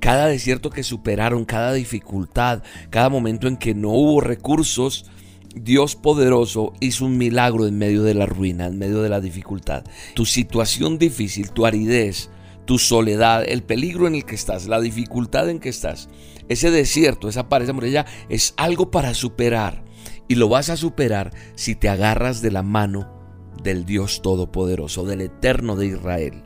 Cada 0.00 0.26
desierto 0.26 0.70
que 0.70 0.82
superaron, 0.82 1.44
cada 1.44 1.72
dificultad, 1.72 2.62
cada 2.90 3.08
momento 3.08 3.48
en 3.48 3.56
que 3.56 3.74
no 3.74 3.90
hubo 3.90 4.20
recursos, 4.20 5.06
Dios 5.54 5.96
poderoso 5.96 6.74
hizo 6.80 7.06
un 7.06 7.16
milagro 7.16 7.66
en 7.66 7.78
medio 7.78 8.02
de 8.02 8.14
la 8.14 8.26
ruina, 8.26 8.66
en 8.66 8.78
medio 8.78 9.02
de 9.02 9.08
la 9.08 9.20
dificultad. 9.20 9.84
Tu 10.14 10.26
situación 10.26 10.98
difícil, 10.98 11.50
tu 11.50 11.64
aridez, 11.64 12.28
tu 12.66 12.78
soledad, 12.78 13.44
el 13.46 13.62
peligro 13.62 14.06
en 14.06 14.16
el 14.16 14.26
que 14.26 14.34
estás, 14.34 14.66
la 14.66 14.80
dificultad 14.80 15.48
en 15.48 15.60
que 15.60 15.70
estás, 15.70 16.10
ese 16.48 16.70
desierto, 16.70 17.28
esa 17.28 17.48
pared, 17.48 17.64
esa 17.64 17.72
muralla, 17.72 18.06
es 18.28 18.52
algo 18.58 18.90
para 18.90 19.14
superar. 19.14 19.82
Y 20.28 20.34
lo 20.34 20.48
vas 20.48 20.68
a 20.68 20.76
superar 20.76 21.32
si 21.54 21.74
te 21.74 21.88
agarras 21.88 22.42
de 22.42 22.50
la 22.50 22.62
mano 22.62 23.08
del 23.62 23.86
Dios 23.86 24.22
Todopoderoso, 24.22 25.04
del 25.04 25.22
Eterno 25.22 25.76
de 25.76 25.86
Israel. 25.86 26.42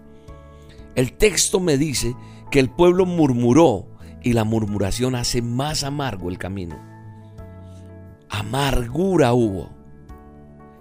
El 0.94 1.14
texto 1.14 1.60
me 1.60 1.78
dice 1.78 2.14
que 2.50 2.60
el 2.60 2.70
pueblo 2.70 3.06
murmuró 3.06 3.86
y 4.22 4.32
la 4.32 4.44
murmuración 4.44 5.14
hace 5.14 5.42
más 5.42 5.84
amargo 5.84 6.28
el 6.28 6.38
camino 6.38 6.90
amargura 8.30 9.34
hubo. 9.34 9.70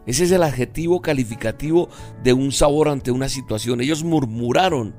Ese 0.05 0.23
es 0.23 0.31
el 0.31 0.43
adjetivo 0.43 1.01
calificativo 1.01 1.89
de 2.23 2.33
un 2.33 2.51
sabor 2.51 2.87
ante 2.87 3.11
una 3.11 3.27
situación. 3.27 3.81
Ellos 3.81 4.03
murmuraron 4.03 4.95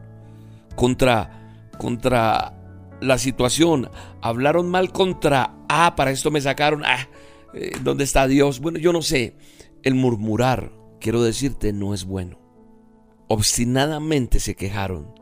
contra, 0.77 1.53
contra 1.79 2.55
la 3.00 3.19
situación, 3.19 3.91
hablaron 4.21 4.69
mal 4.69 4.93
contra, 4.93 5.57
ah, 5.69 5.95
para 5.97 6.11
esto 6.11 6.31
me 6.31 6.41
sacaron, 6.41 6.85
ah, 6.85 7.09
eh, 7.55 7.73
¿dónde 7.83 8.05
está 8.05 8.27
Dios? 8.29 8.61
Bueno, 8.61 8.79
yo 8.79 8.93
no 8.93 9.03
sé. 9.03 9.37
El 9.83 9.95
murmurar, 9.95 10.73
quiero 11.00 11.23
decirte, 11.23 11.73
no 11.73 11.95
es 11.95 12.05
bueno. 12.05 12.39
Obstinadamente 13.29 14.39
se 14.39 14.55
quejaron. 14.55 15.20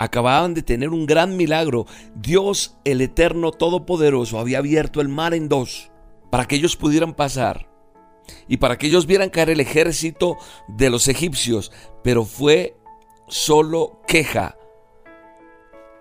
Acababan 0.00 0.54
de 0.54 0.62
tener 0.62 0.88
un 0.88 1.04
gran 1.04 1.36
milagro. 1.36 1.84
Dios, 2.14 2.78
el 2.84 3.02
Eterno 3.02 3.52
Todopoderoso, 3.52 4.38
había 4.38 4.56
abierto 4.56 5.02
el 5.02 5.08
mar 5.08 5.34
en 5.34 5.46
dos 5.46 5.90
para 6.30 6.46
que 6.46 6.56
ellos 6.56 6.74
pudieran 6.74 7.12
pasar 7.12 7.68
y 8.48 8.56
para 8.56 8.78
que 8.78 8.86
ellos 8.86 9.04
vieran 9.04 9.28
caer 9.28 9.50
el 9.50 9.60
ejército 9.60 10.38
de 10.68 10.88
los 10.88 11.06
egipcios, 11.06 11.70
pero 12.02 12.24
fue 12.24 12.78
solo 13.28 14.00
queja, 14.06 14.56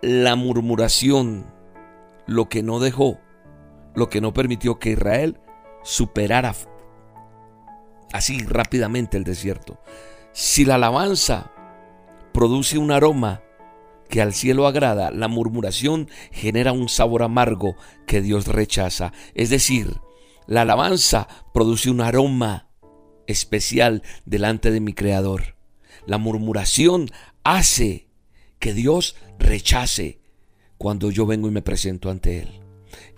la 0.01 0.37
murmuración, 0.37 1.51
lo 2.25 2.47
que 2.47 2.63
no 2.63 2.79
dejó, 2.79 3.19
lo 3.95 4.07
que 4.07 4.21
no 4.21 4.31
permitió 4.31 4.79
que 4.79 4.91
Israel 4.91 5.41
superara 5.83 6.55
así 8.13 8.39
rápidamente 8.45 9.17
el 9.17 9.25
desierto. 9.25 9.77
Si 10.31 10.63
la 10.63 10.75
alabanza 10.75 11.51
produce 12.31 12.77
un 12.77 12.91
aroma 12.91 13.41
que 14.09 14.21
al 14.21 14.33
cielo 14.33 14.67
agrada, 14.67 15.11
la 15.11 15.27
murmuración 15.27 16.09
genera 16.31 16.73
un 16.73 16.89
sabor 16.89 17.23
amargo 17.23 17.75
que 18.07 18.21
Dios 18.21 18.47
rechaza. 18.47 19.13
Es 19.35 19.49
decir, 19.49 19.97
la 20.47 20.61
alabanza 20.61 21.27
produce 21.53 21.91
un 21.91 22.01
aroma 22.01 22.67
especial 23.27 24.01
delante 24.25 24.71
de 24.71 24.79
mi 24.79 24.93
Creador. 24.93 25.55
La 26.07 26.17
murmuración 26.17 27.09
hace 27.43 28.07
que 28.57 28.73
Dios 28.73 29.15
rechace 29.37 30.19
cuando 30.79 31.11
yo 31.11 31.27
vengo 31.27 31.47
y 31.47 31.51
me 31.51 31.61
presento 31.61 32.09
ante 32.09 32.39
Él. 32.39 32.49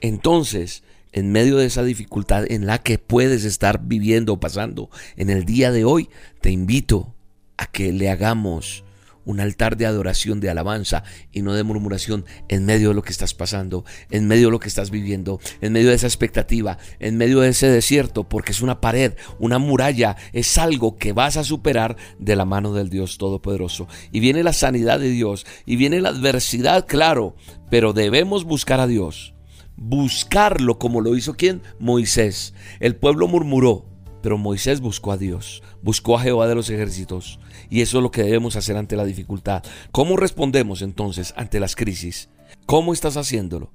Entonces, 0.02 0.84
en 1.14 1.32
medio 1.32 1.58
de 1.58 1.68
esa 1.68 1.84
dificultad 1.84 2.52
en 2.52 2.66
la 2.66 2.80
que 2.80 2.98
puedes 2.98 3.46
estar 3.46 3.82
viviendo 3.86 4.34
o 4.34 4.40
pasando 4.42 4.90
en 5.16 5.30
el 5.30 5.46
día 5.46 5.72
de 5.72 5.86
hoy, 5.86 6.10
te 6.42 6.52
invito 6.52 7.16
a 7.56 7.66
que 7.68 7.94
le 7.94 8.10
hagamos 8.10 8.84
un 9.26 9.40
altar 9.40 9.78
de 9.78 9.86
adoración, 9.86 10.40
de 10.40 10.50
alabanza 10.50 11.04
y 11.32 11.42
no 11.42 11.54
de 11.54 11.64
murmuración 11.64 12.26
en 12.48 12.66
medio 12.66 12.90
de 12.90 12.96
lo 12.96 13.02
que 13.02 13.12
estás 13.12 13.34
pasando, 13.34 13.86
en 14.10 14.28
medio 14.28 14.48
de 14.48 14.52
lo 14.52 14.60
que 14.60 14.68
estás 14.68 14.92
viviendo, 14.92 15.40
en 15.62 15.74
medio 15.74 15.90
de 15.90 15.96
esa 15.96 16.08
expectativa, 16.08 16.78
en 17.00 17.18
medio 17.18 17.42
de 17.42 17.50
ese 17.50 17.68
desierto, 17.68 18.28
porque 18.28 18.52
es 18.52 18.62
una 18.62 18.82
pared, 18.82 19.14
una 19.40 19.60
muralla, 19.60 20.16
es 20.34 20.58
algo 20.58 20.98
que 20.98 21.14
vas 21.14 21.38
a 21.38 21.44
superar 21.44 21.98
de 22.20 22.36
la 22.36 22.46
mano 22.46 22.74
del 22.74 22.90
Dios 22.90 23.18
Todopoderoso. 23.18 23.88
Y 24.12 24.20
viene 24.20 24.44
la 24.44 24.54
sanidad 24.54 25.00
de 25.00 25.10
Dios 25.10 25.46
y 25.66 25.76
viene 25.76 26.02
la 26.02 26.10
adversidad, 26.10 26.86
claro, 26.88 27.36
pero 27.70 27.94
debemos 27.94 28.44
buscar 28.44 28.80
a 28.80 28.88
Dios. 28.88 29.34
Buscarlo 29.78 30.78
como 30.78 31.02
lo 31.02 31.16
hizo 31.16 31.34
quien? 31.34 31.62
Moisés. 31.80 32.54
El 32.80 32.96
pueblo 32.96 33.28
murmuró, 33.28 33.86
pero 34.22 34.38
Moisés 34.38 34.80
buscó 34.80 35.12
a 35.12 35.18
Dios, 35.18 35.64
buscó 35.82 36.18
a 36.18 36.22
Jehová 36.22 36.48
de 36.48 36.56
los 36.56 36.70
ejércitos. 36.70 37.40
Y 37.72 37.82
eso 37.82 38.00
es 38.00 38.04
lo 38.04 38.12
que 38.12 38.24
debemos 38.24 38.58
hacer 38.58 38.76
ante 38.76 38.98
la 38.98 39.06
dificultad. 39.06 39.64
¿Cómo 39.94 40.18
respondemos 40.18 40.82
entonces 40.82 41.34
ante 41.38 41.62
las 41.62 41.78
crisis? 41.78 42.28
¿Cómo 42.66 42.92
estás 42.92 43.16
haciéndolo? 43.16 43.72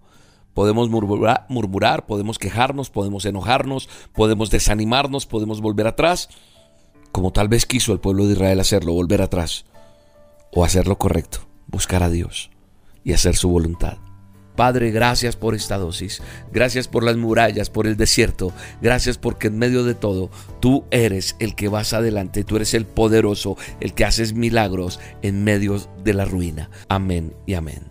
Podemos 0.52 0.90
murmurar, 0.90 1.46
murmurar, 1.48 2.04
podemos 2.04 2.38
quejarnos, 2.38 2.90
podemos 2.90 3.24
enojarnos, 3.24 3.88
podemos 4.12 4.50
desanimarnos, 4.50 5.24
podemos 5.24 5.62
volver 5.62 5.86
atrás, 5.86 6.28
como 7.10 7.32
tal 7.32 7.48
vez 7.48 7.64
quiso 7.64 7.94
el 7.94 8.00
pueblo 8.00 8.26
de 8.26 8.34
Israel 8.34 8.60
hacerlo, 8.60 8.92
volver 8.92 9.22
atrás, 9.22 9.64
o 10.52 10.62
hacer 10.62 10.86
lo 10.86 10.98
correcto, 10.98 11.48
buscar 11.66 12.02
a 12.02 12.10
Dios 12.10 12.50
y 13.02 13.14
hacer 13.14 13.34
su 13.34 13.48
voluntad. 13.48 13.96
Padre, 14.56 14.90
gracias 14.90 15.36
por 15.36 15.54
esta 15.54 15.76
dosis. 15.76 16.22
Gracias 16.52 16.88
por 16.88 17.04
las 17.04 17.16
murallas, 17.16 17.70
por 17.70 17.86
el 17.86 17.96
desierto. 17.96 18.52
Gracias 18.80 19.18
porque 19.18 19.48
en 19.48 19.58
medio 19.58 19.84
de 19.84 19.94
todo 19.94 20.30
tú 20.60 20.84
eres 20.90 21.36
el 21.38 21.54
que 21.54 21.68
vas 21.68 21.92
adelante. 21.92 22.42
Tú 22.42 22.56
eres 22.56 22.74
el 22.74 22.86
poderoso, 22.86 23.56
el 23.80 23.92
que 23.92 24.04
haces 24.04 24.34
milagros 24.34 24.98
en 25.22 25.44
medio 25.44 25.80
de 26.02 26.14
la 26.14 26.24
ruina. 26.24 26.70
Amén 26.88 27.34
y 27.46 27.54
amén. 27.54 27.82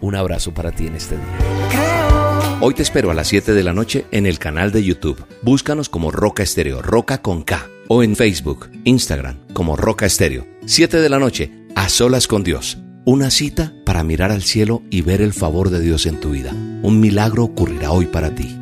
Un 0.00 0.14
abrazo 0.14 0.52
para 0.52 0.72
ti 0.72 0.86
en 0.86 0.96
este 0.96 1.16
día. 1.16 2.58
Hoy 2.60 2.74
te 2.74 2.82
espero 2.82 3.10
a 3.10 3.14
las 3.14 3.28
7 3.28 3.54
de 3.54 3.62
la 3.62 3.72
noche 3.72 4.04
en 4.10 4.26
el 4.26 4.38
canal 4.38 4.70
de 4.70 4.84
YouTube. 4.84 5.24
Búscanos 5.42 5.88
como 5.88 6.10
Roca 6.10 6.42
Estéreo, 6.42 6.82
Roca 6.82 7.22
con 7.22 7.42
K. 7.42 7.66
O 7.88 8.02
en 8.02 8.14
Facebook, 8.14 8.70
Instagram, 8.84 9.38
como 9.54 9.76
Roca 9.76 10.06
Estéreo. 10.06 10.46
7 10.66 10.98
de 10.98 11.08
la 11.08 11.18
noche, 11.18 11.50
a 11.74 11.88
solas 11.88 12.28
con 12.28 12.44
Dios 12.44 12.78
una 13.04 13.30
cita 13.30 13.72
para 13.84 14.02
mirar 14.02 14.30
al 14.30 14.42
cielo 14.42 14.82
y 14.90 15.02
ver 15.02 15.20
el 15.22 15.32
favor 15.32 15.70
de 15.70 15.80
Dios 15.80 16.06
en 16.06 16.20
tu 16.20 16.30
vida. 16.30 16.52
Un 16.82 17.00
milagro 17.00 17.44
ocurrirá 17.44 17.92
hoy 17.92 18.06
para 18.06 18.34
ti. 18.34 18.56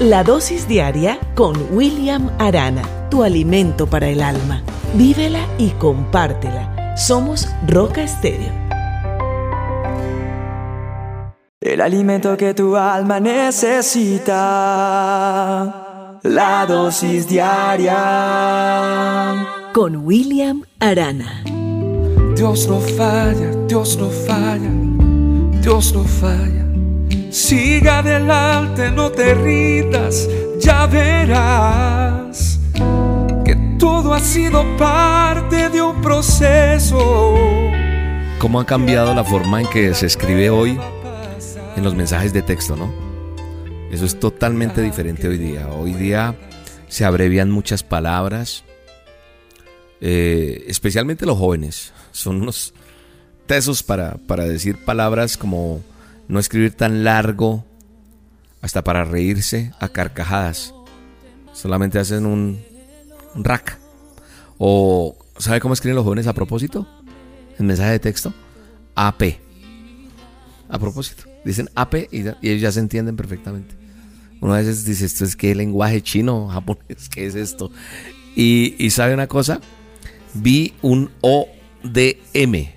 La 0.00 0.24
dosis 0.24 0.66
diaria 0.66 1.18
con 1.34 1.56
William 1.72 2.30
Arana, 2.38 2.82
tu 3.10 3.22
alimento 3.22 3.86
para 3.86 4.08
el 4.08 4.22
alma. 4.22 4.62
Vívela 4.94 5.46
y 5.58 5.70
compártela. 5.70 6.96
Somos 6.96 7.48
Roca 7.66 8.02
Estéreo. 8.02 8.52
El 11.60 11.80
alimento 11.80 12.36
que 12.36 12.54
tu 12.54 12.76
alma 12.76 13.20
necesita. 13.20 14.30
La 16.22 16.66
dosis 16.66 17.26
diaria. 17.28 17.94
Con 19.72 19.96
William 19.96 20.62
Arana. 20.78 21.44
Dios 22.36 22.66
no 22.66 22.80
falla, 22.80 23.50
Dios 23.68 23.96
no 23.96 24.10
falla, 24.10 24.70
Dios 25.62 25.94
no 25.94 26.02
falla. 26.02 26.66
Siga 27.30 28.00
adelante, 28.00 28.90
no 28.90 29.10
te 29.10 29.34
rindas, 29.34 30.28
ya 30.58 30.86
verás 30.86 32.58
que 33.44 33.54
todo 33.78 34.14
ha 34.14 34.18
sido 34.18 34.64
parte 34.76 35.68
de 35.68 35.80
un 35.80 36.02
proceso. 36.02 37.24
¿Cómo 38.40 38.58
ha 38.58 38.66
cambiado 38.66 39.14
la 39.14 39.22
forma 39.22 39.60
en 39.60 39.68
que 39.68 39.94
se 39.94 40.06
escribe 40.06 40.50
hoy 40.50 40.76
en 41.76 41.84
los 41.84 41.94
mensajes 41.94 42.32
de 42.32 42.42
texto, 42.42 42.74
no? 42.74 42.92
Eso 43.92 44.04
es 44.04 44.18
totalmente 44.18 44.82
diferente 44.82 45.28
hoy 45.28 45.38
día. 45.38 45.68
Hoy 45.68 45.92
día 45.92 46.34
se 46.88 47.04
abrevian 47.04 47.52
muchas 47.52 47.84
palabras, 47.84 48.64
eh, 50.00 50.64
especialmente 50.66 51.26
los 51.26 51.38
jóvenes 51.38 51.92
son 52.14 52.42
unos 52.42 52.72
tesos 53.46 53.82
para, 53.82 54.16
para 54.26 54.44
decir 54.44 54.82
palabras 54.84 55.36
como 55.36 55.82
no 56.28 56.38
escribir 56.38 56.72
tan 56.72 57.04
largo, 57.04 57.64
hasta 58.62 58.82
para 58.82 59.04
reírse 59.04 59.72
a 59.80 59.88
carcajadas. 59.88 60.74
Solamente 61.52 61.98
hacen 61.98 62.24
un, 62.24 62.62
rack. 63.34 63.78
O, 64.56 65.16
¿sabe 65.38 65.60
cómo 65.60 65.74
escriben 65.74 65.96
los 65.96 66.04
jóvenes 66.04 66.26
a 66.26 66.32
propósito? 66.32 66.86
En 67.58 67.66
mensaje 67.66 67.90
de 67.90 67.98
texto. 67.98 68.32
AP. 68.94 69.38
A 70.68 70.78
propósito. 70.78 71.24
Dicen 71.44 71.68
AP 71.74 72.08
y, 72.10 72.24
ellos 72.42 72.62
ya 72.62 72.72
se 72.72 72.80
entienden 72.80 73.16
perfectamente. 73.16 73.74
Uno 74.40 74.54
a 74.54 74.58
veces 74.58 74.84
dice, 74.84 75.04
esto 75.04 75.24
es 75.24 75.36
que 75.36 75.54
lenguaje 75.54 76.00
chino, 76.00 76.48
japonés, 76.52 77.08
¿qué 77.10 77.26
es 77.26 77.34
esto? 77.34 77.70
Y, 78.34 78.76
y 78.78 78.90
sabe 78.90 79.14
una 79.14 79.26
cosa, 79.26 79.60
vi 80.32 80.72
un 80.80 81.10
O 81.20 81.48
ODM. 81.84 82.70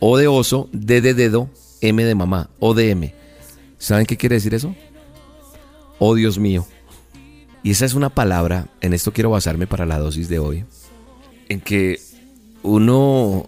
O 0.00 0.16
de 0.18 0.26
oso, 0.26 0.68
D 0.72 1.00
de 1.00 1.14
dedo, 1.14 1.50
M 1.80 2.02
de 2.04 2.14
mamá. 2.14 2.50
ODM. 2.58 3.12
¿Saben 3.78 4.06
qué 4.06 4.16
quiere 4.16 4.36
decir 4.36 4.54
eso? 4.54 4.74
Oh 5.98 6.14
Dios 6.14 6.38
mío. 6.38 6.66
Y 7.64 7.70
esa 7.70 7.86
es 7.86 7.94
una 7.94 8.10
palabra, 8.10 8.66
en 8.82 8.92
esto 8.92 9.12
quiero 9.12 9.30
basarme 9.30 9.66
para 9.66 9.86
la 9.86 9.98
dosis 9.98 10.28
de 10.28 10.38
hoy, 10.38 10.66
en 11.48 11.62
que 11.62 11.98
uno, 12.62 13.46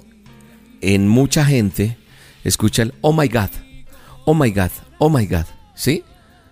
en 0.81 1.07
mucha 1.07 1.45
gente, 1.45 1.99
escucha 2.43 2.83
el 2.83 2.95
oh 3.03 3.13
my 3.13 3.29
God, 3.29 3.51
oh 4.25 4.33
my 4.33 4.51
God, 4.51 4.71
oh 4.99 5.11
my 5.11 5.27
God, 5.27 5.45
¿sí? 5.75 6.03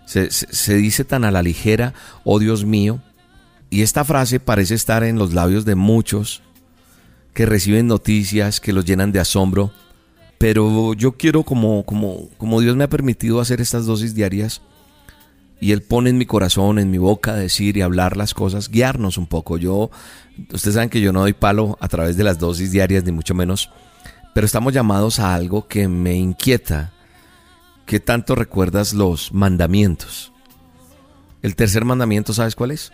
Se, 0.04 0.30
se, 0.30 0.74
dice 0.74 1.06
tan 1.06 1.24
a 1.24 1.30
la 1.30 1.42
ligera, 1.42 1.94
oh 2.22 2.38
Dios 2.38 2.66
mío, 2.66 3.00
y 3.70 3.80
esta 3.80 4.04
frase 4.04 4.40
parece 4.40 4.74
estar 4.74 5.02
en 5.02 5.16
los 5.16 5.32
labios 5.32 5.64
de 5.64 5.74
muchos 5.74 6.42
que 7.34 7.46
reciben 7.46 7.88
noticias 7.88 8.60
que 8.60 8.72
los 8.72 8.84
llenan 8.84 9.12
de 9.12 9.20
asombro, 9.20 9.72
pero 10.38 10.94
yo 10.94 11.12
quiero 11.12 11.42
como, 11.42 11.84
como, 11.84 12.28
como 12.38 12.60
Dios 12.60 12.76
me 12.76 12.84
ha 12.84 12.88
permitido 12.88 13.40
hacer 13.40 13.60
estas 13.60 13.86
dosis 13.86 14.14
diarias, 14.14 14.62
y 15.60 15.72
Él 15.72 15.82
pone 15.82 16.10
en 16.10 16.18
mi 16.18 16.26
corazón, 16.26 16.78
en 16.78 16.90
mi 16.90 16.98
boca, 16.98 17.34
decir 17.34 17.76
y 17.76 17.82
hablar 17.82 18.16
las 18.16 18.34
cosas, 18.34 18.68
guiarnos 18.68 19.16
un 19.16 19.26
poco. 19.26 19.56
Yo, 19.56 19.90
ustedes 20.52 20.74
saben 20.74 20.90
que 20.90 21.00
yo 21.00 21.12
no 21.12 21.20
doy 21.20 21.32
palo 21.32 21.78
a 21.80 21.88
través 21.88 22.16
de 22.16 22.24
las 22.24 22.38
dosis 22.38 22.70
diarias, 22.70 23.04
ni 23.04 23.12
mucho 23.12 23.34
menos, 23.34 23.70
pero 24.34 24.44
estamos 24.44 24.72
llamados 24.72 25.20
a 25.20 25.34
algo 25.34 25.66
que 25.66 25.88
me 25.88 26.14
inquieta. 26.16 26.92
¿Qué 27.86 28.00
tanto 28.00 28.34
recuerdas 28.34 28.92
los 28.92 29.32
mandamientos? 29.32 30.32
El 31.40 31.56
tercer 31.56 31.84
mandamiento, 31.84 32.34
¿sabes 32.34 32.56
cuál 32.56 32.70
es? 32.70 32.92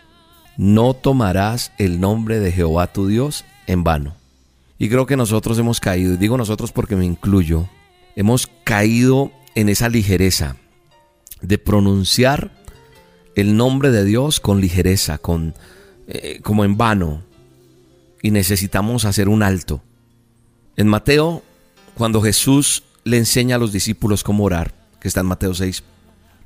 No 0.55 0.93
tomarás 0.93 1.71
el 1.77 1.99
nombre 1.99 2.39
de 2.39 2.51
Jehová 2.51 2.87
tu 2.87 3.07
Dios 3.07 3.43
en 3.67 3.83
vano. 3.83 4.20
Y 4.81 4.89
creo 4.89 5.05
que 5.05 5.15
nosotros 5.15 5.59
hemos 5.59 5.79
caído, 5.79 6.15
y 6.15 6.17
digo 6.17 6.37
nosotros 6.37 6.71
porque 6.71 6.95
me 6.95 7.05
incluyo, 7.05 7.69
hemos 8.15 8.47
caído 8.63 9.31
en 9.53 9.69
esa 9.69 9.89
ligereza 9.89 10.55
de 11.39 11.59
pronunciar 11.59 12.49
el 13.35 13.55
nombre 13.55 13.91
de 13.91 14.03
Dios 14.03 14.39
con 14.39 14.59
ligereza, 14.59 15.19
con, 15.19 15.53
eh, 16.07 16.39
como 16.41 16.65
en 16.65 16.77
vano. 16.77 17.21
Y 18.23 18.31
necesitamos 18.31 19.05
hacer 19.05 19.29
un 19.29 19.43
alto. 19.43 19.83
En 20.77 20.87
Mateo, 20.87 21.43
cuando 21.93 22.19
Jesús 22.19 22.81
le 23.03 23.17
enseña 23.17 23.57
a 23.57 23.59
los 23.59 23.71
discípulos 23.71 24.23
cómo 24.23 24.45
orar, 24.45 24.73
que 24.99 25.07
está 25.07 25.19
en 25.19 25.27
Mateo 25.27 25.53
6, 25.53 25.83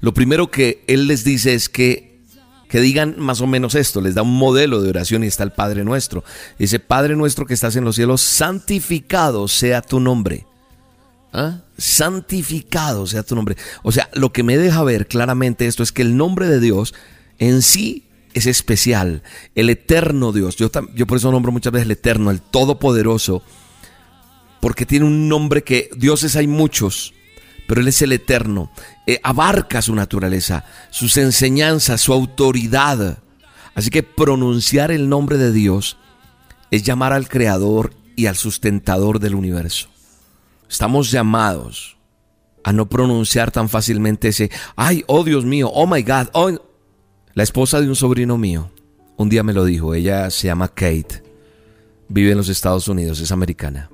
lo 0.02 0.14
primero 0.14 0.52
que 0.52 0.84
Él 0.88 1.08
les 1.08 1.24
dice 1.24 1.54
es 1.54 1.70
que, 1.70 2.15
que 2.76 2.82
digan 2.82 3.16
más 3.18 3.40
o 3.40 3.48
menos 3.48 3.74
esto, 3.74 4.02
les 4.02 4.16
da 4.16 4.22
un 4.22 4.38
modelo 4.38 4.82
de 4.82 4.90
oración 4.90 5.24
y 5.24 5.28
está 5.28 5.44
el 5.44 5.54
Padre 5.54 5.86
nuestro. 5.86 6.26
Dice, 6.60 6.82
Padre 6.82 7.16
nuestro 7.16 7.46
que 7.46 7.54
estás 7.54 7.78
en 7.78 7.86
los 7.86 7.96
cielos, 7.96 8.20
santificado 8.20 9.48
sea 9.48 9.82
tu 9.82 10.02
nombre. 10.02 10.46
¿Ah? 11.32 11.62
santificado 11.78 13.08
sea 13.08 13.24
tu 13.24 13.34
nombre. 13.34 13.56
O 13.82 13.94
sea, 13.94 14.10
lo 14.12 14.34
que 14.34 14.44
me 14.44 14.58
deja 14.58 14.84
ver 14.84 15.08
claramente 15.08 15.68
esto 15.68 15.84
es 15.84 15.94
que 15.94 16.02
el 16.02 16.18
nombre 16.18 16.50
de 16.50 16.60
Dios 16.60 16.94
en 17.40 17.62
sí 17.62 18.04
es 18.34 18.46
especial, 18.46 19.24
el 19.56 19.70
eterno 19.70 20.34
Dios. 20.34 20.58
Yo, 20.58 20.70
yo 20.94 21.08
por 21.08 21.20
eso 21.20 21.32
nombro 21.32 21.54
muchas 21.54 21.72
veces 21.72 21.86
el 21.86 21.92
eterno, 21.92 22.30
el 22.30 22.42
todopoderoso, 22.42 23.42
porque 24.60 24.86
tiene 24.86 25.06
un 25.06 25.30
nombre 25.30 25.64
que 25.64 25.90
dioses 25.96 26.36
hay 26.36 26.48
muchos, 26.48 27.14
pero 27.68 27.82
Él 27.82 27.88
es 27.88 28.02
el 28.02 28.12
eterno. 28.12 28.72
Eh, 29.08 29.20
abarca 29.24 29.82
su 29.82 29.96
naturaleza, 29.96 30.66
sus 30.90 31.18
enseñanzas, 31.18 32.02
su 32.02 32.14
autoridad. 32.14 33.20
Así 33.74 33.90
que 33.90 34.04
pronunciar 34.04 34.92
el 34.92 35.10
nombre 35.10 35.38
de 35.38 35.52
Dios 35.52 35.98
es 36.72 36.84
llamar 36.84 37.14
al 37.14 37.28
Creador 37.28 37.94
y 38.16 38.28
al 38.28 38.36
sustentador 38.36 39.20
del 39.20 39.36
universo. 39.36 39.90
Estamos 40.70 41.12
llamados 41.12 41.98
a 42.64 42.74
no 42.74 42.88
pronunciar 42.88 43.52
tan 43.52 43.70
fácilmente 43.70 44.30
ese, 44.30 44.50
ay, 44.76 45.04
oh 45.08 45.24
Dios 45.24 45.46
mío, 45.46 45.70
oh 45.74 45.86
my 45.86 46.02
God. 46.02 46.30
Oh. 46.34 46.52
La 47.34 47.44
esposa 47.44 47.82
de 47.82 47.90
un 47.90 47.96
sobrino 47.96 48.38
mío 48.38 48.72
un 49.18 49.30
día 49.30 49.44
me 49.44 49.54
lo 49.54 49.64
dijo, 49.64 49.94
ella 49.94 50.30
se 50.30 50.48
llama 50.48 50.68
Kate, 50.68 51.24
vive 52.10 52.32
en 52.32 52.38
los 52.38 52.50
Estados 52.50 52.88
Unidos, 52.88 53.20
es 53.20 53.32
americana. 53.32 53.90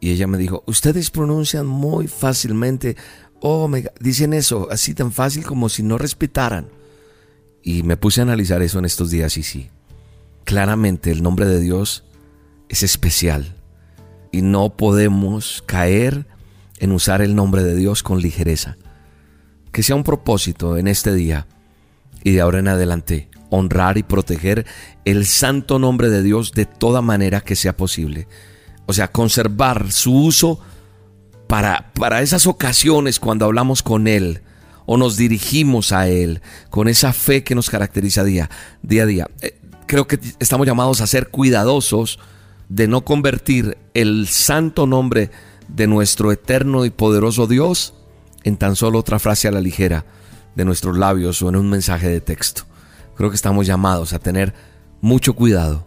Y 0.00 0.10
ella 0.10 0.26
me 0.26 0.38
dijo, 0.38 0.62
ustedes 0.66 1.10
pronuncian 1.10 1.66
muy 1.66 2.06
fácilmente, 2.06 2.96
God, 3.40 3.76
dicen 4.00 4.32
eso 4.32 4.68
así 4.70 4.94
tan 4.94 5.12
fácil 5.12 5.44
como 5.44 5.68
si 5.68 5.82
no 5.82 5.98
respetaran. 5.98 6.68
Y 7.62 7.82
me 7.82 7.96
puse 7.96 8.20
a 8.20 8.24
analizar 8.24 8.62
eso 8.62 8.78
en 8.78 8.84
estos 8.84 9.10
días 9.10 9.36
y 9.36 9.42
sí, 9.42 9.70
claramente 10.44 11.10
el 11.10 11.22
nombre 11.22 11.46
de 11.46 11.60
Dios 11.60 12.04
es 12.68 12.82
especial 12.82 13.56
y 14.30 14.42
no 14.42 14.76
podemos 14.76 15.62
caer 15.66 16.26
en 16.78 16.92
usar 16.92 17.22
el 17.22 17.34
nombre 17.34 17.62
de 17.62 17.74
Dios 17.74 18.02
con 18.02 18.20
ligereza. 18.20 18.76
Que 19.72 19.82
sea 19.82 19.96
un 19.96 20.04
propósito 20.04 20.76
en 20.76 20.88
este 20.88 21.14
día 21.14 21.46
y 22.24 22.32
de 22.32 22.40
ahora 22.40 22.60
en 22.60 22.68
adelante 22.68 23.28
honrar 23.50 23.98
y 23.98 24.02
proteger 24.02 24.66
el 25.04 25.26
santo 25.26 25.78
nombre 25.78 26.10
de 26.10 26.22
Dios 26.22 26.52
de 26.52 26.66
toda 26.66 27.02
manera 27.02 27.40
que 27.40 27.56
sea 27.56 27.76
posible. 27.76 28.28
O 28.88 28.94
sea, 28.94 29.12
conservar 29.12 29.92
su 29.92 30.14
uso 30.14 30.60
para, 31.46 31.92
para 31.92 32.22
esas 32.22 32.46
ocasiones 32.46 33.20
cuando 33.20 33.44
hablamos 33.44 33.82
con 33.82 34.08
Él 34.08 34.40
o 34.86 34.96
nos 34.96 35.18
dirigimos 35.18 35.92
a 35.92 36.08
Él 36.08 36.40
con 36.70 36.88
esa 36.88 37.12
fe 37.12 37.44
que 37.44 37.54
nos 37.54 37.68
caracteriza 37.68 38.24
día, 38.24 38.48
día 38.80 39.02
a 39.02 39.06
día. 39.06 39.30
Eh, 39.42 39.60
creo 39.86 40.06
que 40.06 40.18
estamos 40.38 40.66
llamados 40.66 41.02
a 41.02 41.06
ser 41.06 41.28
cuidadosos 41.28 42.18
de 42.70 42.88
no 42.88 43.02
convertir 43.04 43.76
el 43.92 44.26
santo 44.26 44.86
nombre 44.86 45.30
de 45.68 45.86
nuestro 45.86 46.32
eterno 46.32 46.86
y 46.86 46.90
poderoso 46.90 47.46
Dios 47.46 47.92
en 48.42 48.56
tan 48.56 48.74
solo 48.74 48.98
otra 48.98 49.18
frase 49.18 49.48
a 49.48 49.50
la 49.50 49.60
ligera 49.60 50.06
de 50.54 50.64
nuestros 50.64 50.96
labios 50.96 51.42
o 51.42 51.50
en 51.50 51.56
un 51.56 51.68
mensaje 51.68 52.08
de 52.08 52.22
texto. 52.22 52.62
Creo 53.16 53.28
que 53.28 53.36
estamos 53.36 53.66
llamados 53.66 54.14
a 54.14 54.18
tener 54.18 54.54
mucho 55.02 55.34
cuidado. 55.34 55.86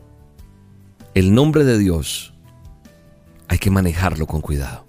El 1.15 1.33
nombre 1.33 1.63
de 1.63 1.79
Dios 1.79 2.30
hay 3.51 3.59
que 3.59 3.69
manejarlo 3.69 4.27
con 4.27 4.39
cuidado. 4.39 4.85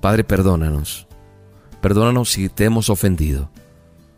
Padre, 0.00 0.24
perdónanos. 0.24 1.06
Perdónanos 1.82 2.30
si 2.30 2.48
te 2.48 2.64
hemos 2.64 2.88
ofendido. 2.88 3.50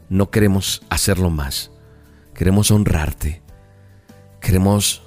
No 0.08 0.30
queremos 0.30 0.82
hacerlo 0.88 1.30
más. 1.30 1.72
Queremos 2.32 2.70
honrarte. 2.70 3.42
Queremos 4.40 5.02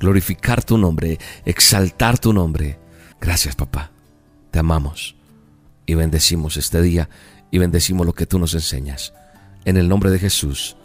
glorificar 0.00 0.64
tu 0.64 0.78
nombre, 0.78 1.18
exaltar 1.44 2.18
tu 2.18 2.32
nombre. 2.32 2.78
Gracias, 3.20 3.54
papá. 3.54 3.90
Te 4.50 4.58
amamos 4.58 5.14
y 5.84 5.96
bendecimos 5.96 6.56
este 6.56 6.80
día 6.80 7.10
y 7.50 7.58
bendecimos 7.58 8.06
lo 8.06 8.14
que 8.14 8.24
tú 8.24 8.38
nos 8.38 8.54
enseñas. 8.54 9.12
En 9.66 9.76
el 9.76 9.86
nombre 9.86 10.10
de 10.10 10.18
Jesús. 10.18 10.78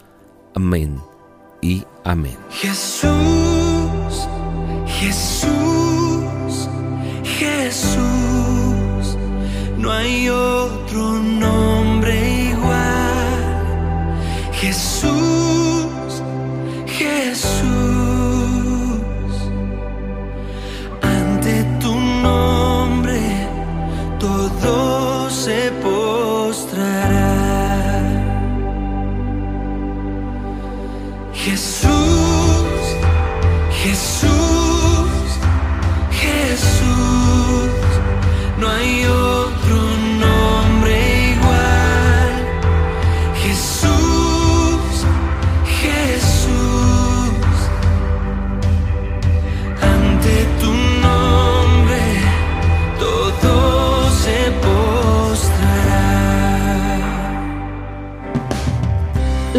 Amén 0.54 1.00
y 1.62 1.86
amén. 2.04 2.36
Jesús, 2.50 4.28
Jesús, 4.86 5.61
No 9.82 9.90
hay 9.90 10.28
otro 10.28 11.18
nombre 11.18 12.14
igual. 12.50 14.14
Jesús, 14.52 16.22
Jesús. 16.86 17.51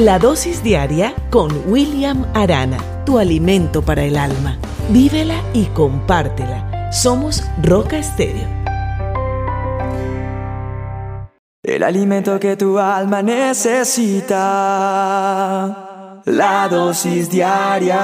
La 0.04 0.20
dosis 0.20 0.62
diaria 0.62 1.16
con 1.30 1.50
William 1.72 2.26
Arana, 2.34 2.78
tu 3.06 3.20
alimento 3.20 3.82
para 3.82 4.04
el 4.04 4.18
alma. 4.18 4.58
Vívela 4.90 5.42
y 5.54 5.68
compártela. 5.68 6.92
Somos 6.92 7.42
Roca 7.62 7.98
Estéreo. 7.98 8.50
El 11.64 11.84
alimento 11.84 12.38
que 12.38 12.58
tu 12.58 12.78
alma 12.80 13.22
necesita. 13.22 14.34
La 16.26 16.68
dosis 16.68 17.30
diaria 17.30 18.02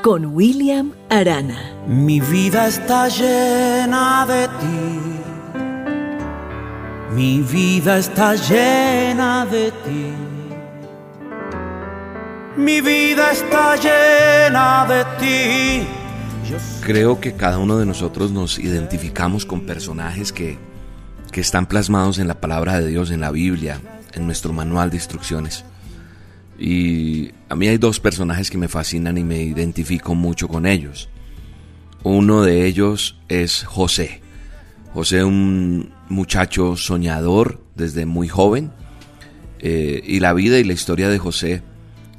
con 0.00 0.26
William 0.26 0.92
Arana. 1.08 1.58
Mi 1.88 2.20
vida 2.20 2.68
está 2.68 3.08
llena 3.08 4.24
de 4.28 4.46
ti 4.46 5.09
Mi 7.20 7.42
vida 7.42 7.98
está 7.98 8.34
llena 8.34 9.44
de 9.44 9.70
ti. 9.70 10.06
Mi 12.56 12.80
vida 12.80 13.32
está 13.32 13.76
llena 13.76 14.86
de 14.86 15.04
ti. 15.20 15.86
Creo 16.80 17.20
que 17.20 17.34
cada 17.34 17.58
uno 17.58 17.76
de 17.76 17.84
nosotros 17.84 18.30
nos 18.30 18.58
identificamos 18.58 19.44
con 19.44 19.66
personajes 19.66 20.32
que, 20.32 20.56
que 21.30 21.42
están 21.42 21.66
plasmados 21.66 22.18
en 22.18 22.26
la 22.26 22.40
palabra 22.40 22.80
de 22.80 22.86
Dios, 22.86 23.10
en 23.10 23.20
la 23.20 23.30
Biblia, 23.30 23.82
en 24.14 24.24
nuestro 24.24 24.54
manual 24.54 24.88
de 24.88 24.96
instrucciones. 24.96 25.66
Y 26.58 27.32
a 27.50 27.54
mí 27.54 27.68
hay 27.68 27.76
dos 27.76 28.00
personajes 28.00 28.50
que 28.50 28.56
me 28.56 28.68
fascinan 28.68 29.18
y 29.18 29.24
me 29.24 29.42
identifico 29.42 30.14
mucho 30.14 30.48
con 30.48 30.64
ellos. 30.64 31.10
Uno 32.02 32.40
de 32.40 32.64
ellos 32.64 33.18
es 33.28 33.62
José. 33.64 34.22
José, 34.94 35.22
un 35.22 35.99
muchacho 36.10 36.76
soñador 36.76 37.64
desde 37.74 38.04
muy 38.04 38.28
joven. 38.28 38.72
Eh, 39.58 40.02
y 40.04 40.20
la 40.20 40.32
vida 40.32 40.58
y 40.58 40.64
la 40.64 40.72
historia 40.72 41.08
de 41.08 41.18
José, 41.18 41.62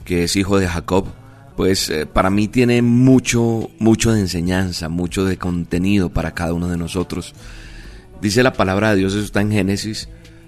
que 0.06 0.24
es 0.24 0.36
hijo 0.36 0.60
de 0.60 0.68
Jacob, 0.68 1.08
pues 1.56 1.90
eh, 1.90 2.06
para 2.06 2.30
mí 2.30 2.48
tiene 2.48 2.82
mucho, 2.82 3.70
mucho 3.80 4.12
de 4.12 4.22
enseñanza, 4.22 4.90
mucho 4.90 5.26
de 5.26 5.38
contenido 5.38 6.10
para 6.10 6.34
cada 6.34 6.54
uno 6.54 6.68
de 6.68 6.78
nosotros. 6.78 7.34
Dice 8.22 8.44
la 8.44 8.54
palabra 8.54 8.92
de 8.92 8.98
Dios, 8.98 9.14
eso 9.14 9.24
está 9.24 9.42
en 9.42 9.52
Génesis, 9.52 10.08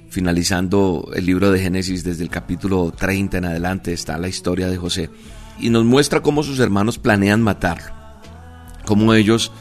finalizando 0.10 1.10
el 1.16 1.26
libro 1.26 1.52
de 1.52 1.60
Génesis 1.60 2.04
desde 2.04 2.24
el 2.24 2.30
capítulo 2.30 2.94
30 2.96 3.40
en 3.40 3.46
adelante 3.46 3.94
está 3.94 4.18
la 4.18 4.28
historia 4.28 4.70
de 4.70 4.78
José. 4.78 5.10
Y 5.60 5.70
nos 5.70 5.84
muestra 5.84 6.22
cómo 6.22 6.44
sus 6.44 6.60
hermanos 6.60 7.00
planean 7.00 7.42
matarlo, 7.42 7.94
cómo 8.86 9.14
ellos 9.14 9.52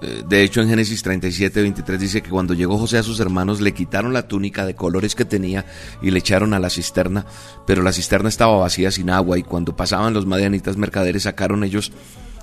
de 0.00 0.42
hecho, 0.42 0.60
en 0.60 0.68
Génesis 0.68 1.02
37, 1.02 1.62
23 1.62 2.00
dice 2.00 2.22
que 2.22 2.30
cuando 2.30 2.54
llegó 2.54 2.78
José 2.78 2.98
a 2.98 3.02
sus 3.02 3.18
hermanos 3.20 3.60
le 3.60 3.74
quitaron 3.74 4.12
la 4.12 4.28
túnica 4.28 4.64
de 4.64 4.74
colores 4.74 5.14
que 5.14 5.24
tenía 5.24 5.66
y 6.02 6.10
le 6.10 6.18
echaron 6.20 6.54
a 6.54 6.60
la 6.60 6.70
cisterna, 6.70 7.26
pero 7.66 7.82
la 7.82 7.92
cisterna 7.92 8.28
estaba 8.28 8.56
vacía 8.58 8.90
sin 8.90 9.10
agua 9.10 9.38
y 9.38 9.42
cuando 9.42 9.76
pasaban 9.76 10.14
los 10.14 10.26
madianitas 10.26 10.76
mercaderes 10.76 11.24
sacaron 11.24 11.64
ellos 11.64 11.92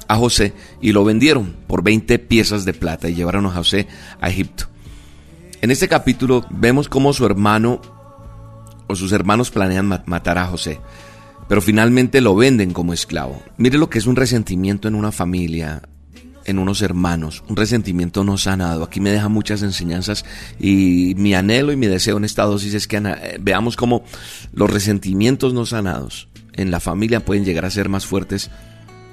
a 0.08 0.15
José 0.18 0.54
y 0.82 0.91
lo 0.91 1.04
vendieron 1.04 1.56
por 1.68 1.84
20 1.84 2.20
piezas 2.20 2.65
de 2.65 2.74
plata 2.74 3.10
y 3.10 3.15
llevaron 3.15 3.46
a 3.46 3.52
José 3.52 3.88
a 4.20 4.30
Egipto. 4.30 4.65
En 5.62 5.72
este 5.72 5.88
capítulo 5.88 6.46
vemos 6.50 6.89
cómo 6.89 7.13
su 7.13 7.26
hermano 7.26 7.82
o 8.88 8.96
sus 8.96 9.12
hermanos 9.12 9.50
planean 9.50 10.04
matar 10.06 10.38
a 10.38 10.46
José, 10.46 10.80
pero 11.48 11.62
finalmente 11.62 12.22
lo 12.22 12.36
venden 12.36 12.72
como 12.72 12.94
esclavo. 12.94 13.41
Mire 13.58 13.78
lo 13.78 13.89
que 13.89 13.98
es 13.98 14.06
un 14.06 14.15
resentimiento 14.15 14.88
en 14.88 14.96
una 14.96 15.12
familia, 15.12 15.82
en 16.45 16.60
unos 16.60 16.81
hermanos, 16.81 17.43
un 17.49 17.55
resentimiento 17.55 18.23
no 18.23 18.38
sanado. 18.38 18.84
Aquí 18.84 18.99
me 18.99 19.12
deja 19.12 19.29
muchas 19.29 19.62
enseñanzas 19.62 20.25
y 20.60 21.13
mi 21.17 21.34
anhelo 21.34 21.71
y 21.71 21.75
mi 21.75 21.88
deseo 21.88 22.17
en 22.17 22.25
esta 22.25 22.43
dosis 22.43 22.73
es 22.73 22.88
que 22.88 22.97
eh, 22.97 23.38
veamos 23.39 23.75
cómo 23.75 24.03
los 24.53 24.69
resentimientos 24.69 25.53
no 25.53 25.65
sanados 25.65 26.27
en 26.53 26.71
la 26.71 26.79
familia 26.79 27.25
pueden 27.25 27.45
llegar 27.45 27.65
a 27.65 27.71
ser 27.71 27.89
más 27.89 28.05
fuertes 28.05 28.49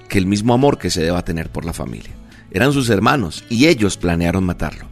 que 0.08 0.18
el 0.18 0.26
mismo 0.26 0.54
amor 0.54 0.78
que 0.78 0.90
se 0.90 1.02
deba 1.02 1.24
tener 1.24 1.50
por 1.50 1.64
la 1.64 1.72
familia. 1.72 2.12
Eran 2.50 2.72
sus 2.72 2.90
hermanos 2.90 3.44
y 3.48 3.66
ellos 3.66 3.96
planearon 3.96 4.44
matarlo. 4.44 4.91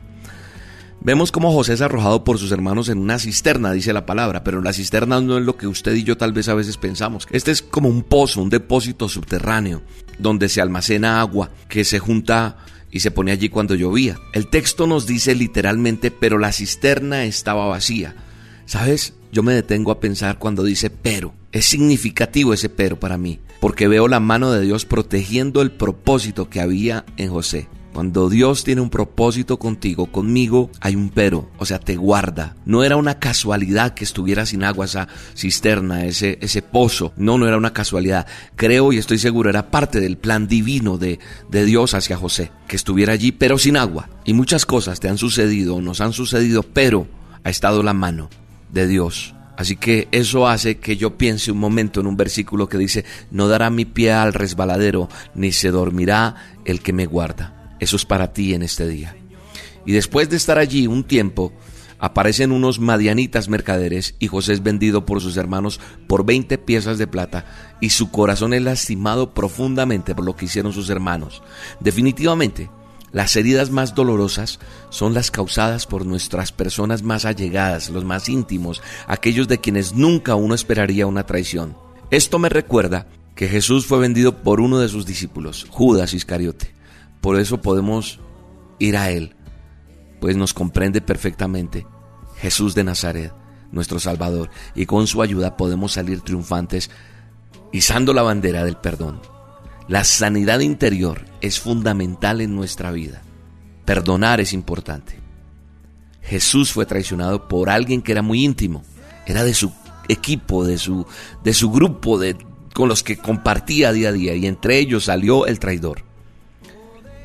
Vemos 1.02 1.32
cómo 1.32 1.50
José 1.50 1.72
es 1.72 1.80
arrojado 1.80 2.24
por 2.24 2.38
sus 2.38 2.52
hermanos 2.52 2.90
en 2.90 2.98
una 2.98 3.18
cisterna, 3.18 3.72
dice 3.72 3.94
la 3.94 4.04
palabra, 4.04 4.44
pero 4.44 4.60
la 4.60 4.74
cisterna 4.74 5.18
no 5.22 5.38
es 5.38 5.44
lo 5.46 5.56
que 5.56 5.66
usted 5.66 5.94
y 5.94 6.02
yo 6.02 6.18
tal 6.18 6.34
vez 6.34 6.48
a 6.48 6.54
veces 6.54 6.76
pensamos. 6.76 7.26
Este 7.30 7.50
es 7.50 7.62
como 7.62 7.88
un 7.88 8.02
pozo, 8.02 8.42
un 8.42 8.50
depósito 8.50 9.08
subterráneo, 9.08 9.80
donde 10.18 10.50
se 10.50 10.60
almacena 10.60 11.22
agua 11.22 11.50
que 11.70 11.84
se 11.84 12.00
junta 12.00 12.58
y 12.90 13.00
se 13.00 13.10
pone 13.10 13.32
allí 13.32 13.48
cuando 13.48 13.74
llovía. 13.74 14.18
El 14.34 14.48
texto 14.48 14.86
nos 14.86 15.06
dice 15.06 15.34
literalmente, 15.34 16.10
pero 16.10 16.36
la 16.38 16.52
cisterna 16.52 17.24
estaba 17.24 17.66
vacía. 17.66 18.14
¿Sabes? 18.66 19.14
Yo 19.32 19.42
me 19.42 19.54
detengo 19.54 19.92
a 19.92 20.00
pensar 20.00 20.38
cuando 20.38 20.64
dice 20.64 20.90
pero. 20.90 21.32
Es 21.50 21.64
significativo 21.64 22.52
ese 22.52 22.68
pero 22.68 23.00
para 23.00 23.16
mí, 23.16 23.40
porque 23.60 23.88
veo 23.88 24.06
la 24.06 24.20
mano 24.20 24.52
de 24.52 24.60
Dios 24.60 24.84
protegiendo 24.84 25.62
el 25.62 25.72
propósito 25.72 26.50
que 26.50 26.60
había 26.60 27.06
en 27.16 27.30
José. 27.30 27.68
Cuando 27.92 28.28
Dios 28.28 28.62
tiene 28.62 28.80
un 28.80 28.90
propósito 28.90 29.58
contigo, 29.58 30.06
conmigo 30.06 30.70
hay 30.80 30.94
un 30.94 31.10
pero, 31.10 31.50
o 31.58 31.66
sea, 31.66 31.80
te 31.80 31.96
guarda. 31.96 32.54
No 32.64 32.84
era 32.84 32.96
una 32.96 33.18
casualidad 33.18 33.94
que 33.94 34.04
estuviera 34.04 34.46
sin 34.46 34.62
agua 34.62 34.84
esa 34.84 35.08
cisterna, 35.34 36.04
ese, 36.04 36.38
ese 36.40 36.62
pozo. 36.62 37.12
No, 37.16 37.36
no 37.36 37.48
era 37.48 37.56
una 37.56 37.72
casualidad. 37.72 38.26
Creo 38.54 38.92
y 38.92 38.98
estoy 38.98 39.18
seguro, 39.18 39.50
era 39.50 39.70
parte 39.70 40.00
del 40.00 40.18
plan 40.18 40.46
divino 40.46 40.98
de, 40.98 41.18
de 41.50 41.64
Dios 41.64 41.94
hacia 41.94 42.16
José, 42.16 42.52
que 42.68 42.76
estuviera 42.76 43.12
allí, 43.12 43.32
pero 43.32 43.58
sin 43.58 43.76
agua. 43.76 44.08
Y 44.24 44.34
muchas 44.34 44.66
cosas 44.66 45.00
te 45.00 45.08
han 45.08 45.18
sucedido, 45.18 45.80
nos 45.80 46.00
han 46.00 46.12
sucedido, 46.12 46.62
pero 46.62 47.08
ha 47.42 47.50
estado 47.50 47.82
la 47.82 47.92
mano 47.92 48.30
de 48.72 48.86
Dios. 48.86 49.34
Así 49.56 49.76
que 49.76 50.08
eso 50.10 50.48
hace 50.48 50.78
que 50.78 50.96
yo 50.96 51.18
piense 51.18 51.52
un 51.52 51.58
momento 51.58 52.00
en 52.00 52.06
un 52.06 52.16
versículo 52.16 52.68
que 52.68 52.78
dice, 52.78 53.04
no 53.30 53.46
dará 53.46 53.68
mi 53.68 53.84
pie 53.84 54.12
al 54.12 54.32
resbaladero, 54.32 55.10
ni 55.34 55.52
se 55.52 55.70
dormirá 55.70 56.36
el 56.64 56.80
que 56.80 56.94
me 56.94 57.04
guarda. 57.04 57.59
Eso 57.80 57.96
es 57.96 58.04
para 58.04 58.32
ti 58.32 58.54
en 58.54 58.62
este 58.62 58.86
día. 58.86 59.16
Y 59.84 59.92
después 59.92 60.28
de 60.28 60.36
estar 60.36 60.58
allí 60.58 60.86
un 60.86 61.04
tiempo, 61.04 61.52
aparecen 61.98 62.52
unos 62.52 62.80
madianitas 62.80 63.48
mercaderes 63.48 64.14
y 64.18 64.26
José 64.26 64.54
es 64.54 64.62
vendido 64.62 65.04
por 65.04 65.20
sus 65.20 65.36
hermanos 65.36 65.80
por 66.06 66.24
20 66.24 66.58
piezas 66.58 66.98
de 66.98 67.06
plata 67.06 67.44
y 67.80 67.90
su 67.90 68.10
corazón 68.10 68.54
es 68.54 68.62
lastimado 68.62 69.34
profundamente 69.34 70.14
por 70.14 70.24
lo 70.24 70.36
que 70.36 70.46
hicieron 70.46 70.72
sus 70.72 70.90
hermanos. 70.90 71.42
Definitivamente, 71.80 72.70
las 73.12 73.34
heridas 73.36 73.70
más 73.70 73.94
dolorosas 73.94 74.60
son 74.88 75.14
las 75.14 75.30
causadas 75.30 75.86
por 75.86 76.06
nuestras 76.06 76.52
personas 76.52 77.02
más 77.02 77.24
allegadas, 77.24 77.90
los 77.90 78.04
más 78.04 78.28
íntimos, 78.28 78.82
aquellos 79.06 79.48
de 79.48 79.58
quienes 79.58 79.94
nunca 79.94 80.36
uno 80.36 80.54
esperaría 80.54 81.06
una 81.06 81.26
traición. 81.26 81.76
Esto 82.10 82.38
me 82.38 82.48
recuerda 82.48 83.08
que 83.34 83.48
Jesús 83.48 83.86
fue 83.86 83.98
vendido 83.98 84.42
por 84.42 84.60
uno 84.60 84.78
de 84.78 84.88
sus 84.88 85.06
discípulos, 85.06 85.66
Judas 85.70 86.14
Iscariote. 86.14 86.79
Por 87.20 87.38
eso 87.38 87.60
podemos 87.60 88.20
ir 88.78 88.96
a 88.96 89.10
Él, 89.10 89.34
pues 90.20 90.36
nos 90.36 90.54
comprende 90.54 91.00
perfectamente 91.00 91.86
Jesús 92.36 92.74
de 92.74 92.84
Nazaret, 92.84 93.32
nuestro 93.72 94.00
Salvador, 94.00 94.50
y 94.74 94.86
con 94.86 95.06
su 95.06 95.22
ayuda 95.22 95.56
podemos 95.56 95.92
salir 95.92 96.22
triunfantes 96.22 96.90
izando 97.72 98.12
la 98.12 98.22
bandera 98.22 98.64
del 98.64 98.76
perdón. 98.76 99.20
La 99.88 100.04
sanidad 100.04 100.60
interior 100.60 101.24
es 101.40 101.60
fundamental 101.60 102.40
en 102.40 102.54
nuestra 102.54 102.90
vida. 102.92 103.22
Perdonar 103.84 104.40
es 104.40 104.52
importante. 104.52 105.18
Jesús 106.22 106.72
fue 106.72 106.86
traicionado 106.86 107.48
por 107.48 107.70
alguien 107.70 108.02
que 108.02 108.12
era 108.12 108.22
muy 108.22 108.44
íntimo, 108.44 108.84
era 109.26 109.42
de 109.42 109.54
su 109.54 109.72
equipo, 110.08 110.64
de 110.64 110.78
su, 110.78 111.06
de 111.42 111.54
su 111.54 111.70
grupo, 111.70 112.18
de, 112.18 112.36
con 112.72 112.88
los 112.88 113.02
que 113.02 113.16
compartía 113.16 113.92
día 113.92 114.10
a 114.10 114.12
día, 114.12 114.34
y 114.34 114.46
entre 114.46 114.78
ellos 114.78 115.04
salió 115.04 115.46
el 115.46 115.58
traidor. 115.58 116.04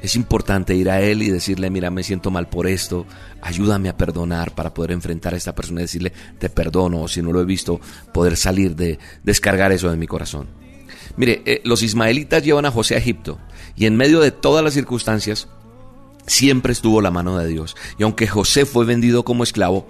Es 0.06 0.16
importante 0.16 0.76
ir 0.76 0.92
a 0.92 1.02
Él 1.02 1.24
y 1.24 1.32
decirle, 1.32 1.72
mira, 1.72 1.90
me 1.90 2.04
siento 2.04 2.30
mal 2.30 2.48
por 2.48 2.68
esto, 2.68 3.08
ayúdame 3.42 3.90
a 3.90 3.98
perdonar 3.98 4.54
para 4.54 4.72
poder 4.72 4.92
enfrentar 4.92 5.34
a 5.34 5.38
esta 5.38 5.56
persona 5.56 5.82
y 5.82 5.86
decirle, 5.86 6.14
te 6.38 6.48
perdono, 6.48 7.02
o 7.02 7.08
si 7.08 7.24
no 7.24 7.34
lo 7.34 7.42
he 7.42 7.46
visto, 7.46 7.82
poder 8.14 8.38
salir 8.38 8.76
de 8.76 9.00
descargar 9.24 9.72
eso 9.72 9.90
de 9.90 9.98
mi 9.98 10.06
corazón. 10.06 10.48
Mire, 11.18 11.42
eh, 11.48 11.62
los 11.64 11.82
ismaelitas 11.82 12.44
llevan 12.44 12.68
a 12.68 12.72
José 12.72 12.94
a 12.94 13.00
Egipto 13.00 13.40
y 13.76 13.88
en 13.88 13.98
medio 13.98 14.20
de 14.20 14.30
todas 14.30 14.64
las 14.64 14.76
circunstancias, 14.76 15.48
siempre 16.28 16.74
estuvo 16.74 17.02
la 17.02 17.10
mano 17.10 17.40
de 17.40 17.48
Dios. 17.48 17.76
Y 17.98 18.04
aunque 18.04 18.28
José 18.28 18.68
fue 18.68 18.86
vendido 18.86 19.26
como 19.26 19.44
esclavo, 19.44 19.88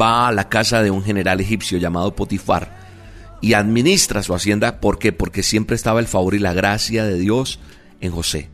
va 0.00 0.28
a 0.28 0.32
la 0.32 0.48
casa 0.48 0.82
de 0.82 0.90
un 0.90 1.04
general 1.04 1.42
egipcio 1.42 1.76
llamado 1.76 2.16
Potifar 2.16 2.74
y 3.42 3.52
administra 3.52 4.22
su 4.22 4.32
hacienda. 4.32 4.80
¿Por 4.80 4.98
qué? 4.98 5.12
Porque 5.12 5.42
siempre 5.42 5.76
estaba 5.76 6.00
el 6.00 6.06
favor 6.06 6.34
y 6.34 6.38
la 6.38 6.54
gracia 6.54 7.04
de 7.04 7.18
Dios 7.18 7.60
en 8.00 8.12
José 8.12 8.48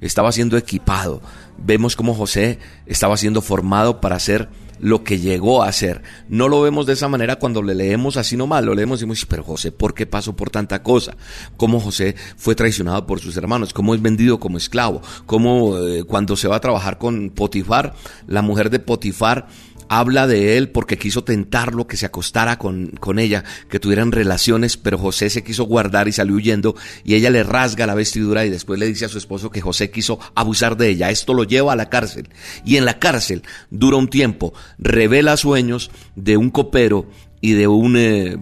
estaba 0.00 0.32
siendo 0.32 0.56
equipado. 0.56 1.22
Vemos 1.58 1.96
cómo 1.96 2.14
José 2.14 2.58
estaba 2.86 3.16
siendo 3.16 3.42
formado 3.42 4.00
para 4.00 4.16
hacer 4.16 4.48
lo 4.80 5.04
que 5.04 5.18
llegó 5.18 5.62
a 5.62 5.72
ser. 5.72 6.02
No 6.28 6.48
lo 6.48 6.62
vemos 6.62 6.86
de 6.86 6.94
esa 6.94 7.08
manera 7.08 7.36
cuando 7.36 7.62
le 7.62 7.74
leemos 7.74 8.16
así 8.16 8.36
nomás, 8.36 8.64
lo 8.64 8.74
leemos 8.74 8.98
y 8.98 9.06
decimos, 9.06 9.26
pero 9.26 9.44
José, 9.44 9.72
¿por 9.72 9.94
qué 9.94 10.06
pasó 10.06 10.34
por 10.34 10.50
tanta 10.50 10.82
cosa? 10.82 11.16
Cómo 11.56 11.80
José 11.80 12.16
fue 12.36 12.54
traicionado 12.54 13.06
por 13.06 13.20
sus 13.20 13.36
hermanos, 13.36 13.72
cómo 13.72 13.94
es 13.94 14.02
vendido 14.02 14.40
como 14.40 14.58
esclavo, 14.58 15.02
cómo 15.26 15.78
eh, 15.78 16.04
cuando 16.04 16.36
se 16.36 16.48
va 16.48 16.56
a 16.56 16.60
trabajar 16.60 16.98
con 16.98 17.30
Potifar, 17.30 17.94
la 18.26 18.42
mujer 18.42 18.70
de 18.70 18.80
Potifar 18.80 19.48
habla 19.90 20.28
de 20.28 20.56
él 20.56 20.68
porque 20.68 20.98
quiso 20.98 21.24
tentarlo, 21.24 21.88
que 21.88 21.96
se 21.96 22.06
acostara 22.06 22.58
con, 22.58 22.92
con, 23.00 23.18
ella, 23.18 23.42
que 23.68 23.80
tuvieran 23.80 24.12
relaciones, 24.12 24.76
pero 24.76 24.96
José 24.96 25.30
se 25.30 25.42
quiso 25.42 25.64
guardar 25.64 26.06
y 26.06 26.12
salió 26.12 26.36
huyendo 26.36 26.76
y 27.02 27.16
ella 27.16 27.28
le 27.28 27.42
rasga 27.42 27.88
la 27.88 27.96
vestidura 27.96 28.46
y 28.46 28.50
después 28.50 28.78
le 28.78 28.86
dice 28.86 29.06
a 29.06 29.08
su 29.08 29.18
esposo 29.18 29.50
que 29.50 29.60
José 29.60 29.90
quiso 29.90 30.20
abusar 30.36 30.76
de 30.76 30.90
ella. 30.90 31.10
Esto 31.10 31.34
lo 31.34 31.42
lleva 31.42 31.72
a 31.72 31.76
la 31.76 31.88
cárcel 31.88 32.28
y 32.64 32.76
en 32.76 32.84
la 32.84 33.00
cárcel 33.00 33.42
dura 33.70 33.96
un 33.96 34.06
tiempo, 34.06 34.54
revela 34.78 35.36
sueños 35.36 35.90
de 36.14 36.36
un 36.36 36.50
copero 36.50 37.10
y 37.40 37.54
de 37.54 37.66
un 37.66 37.96
eh, 37.96 38.38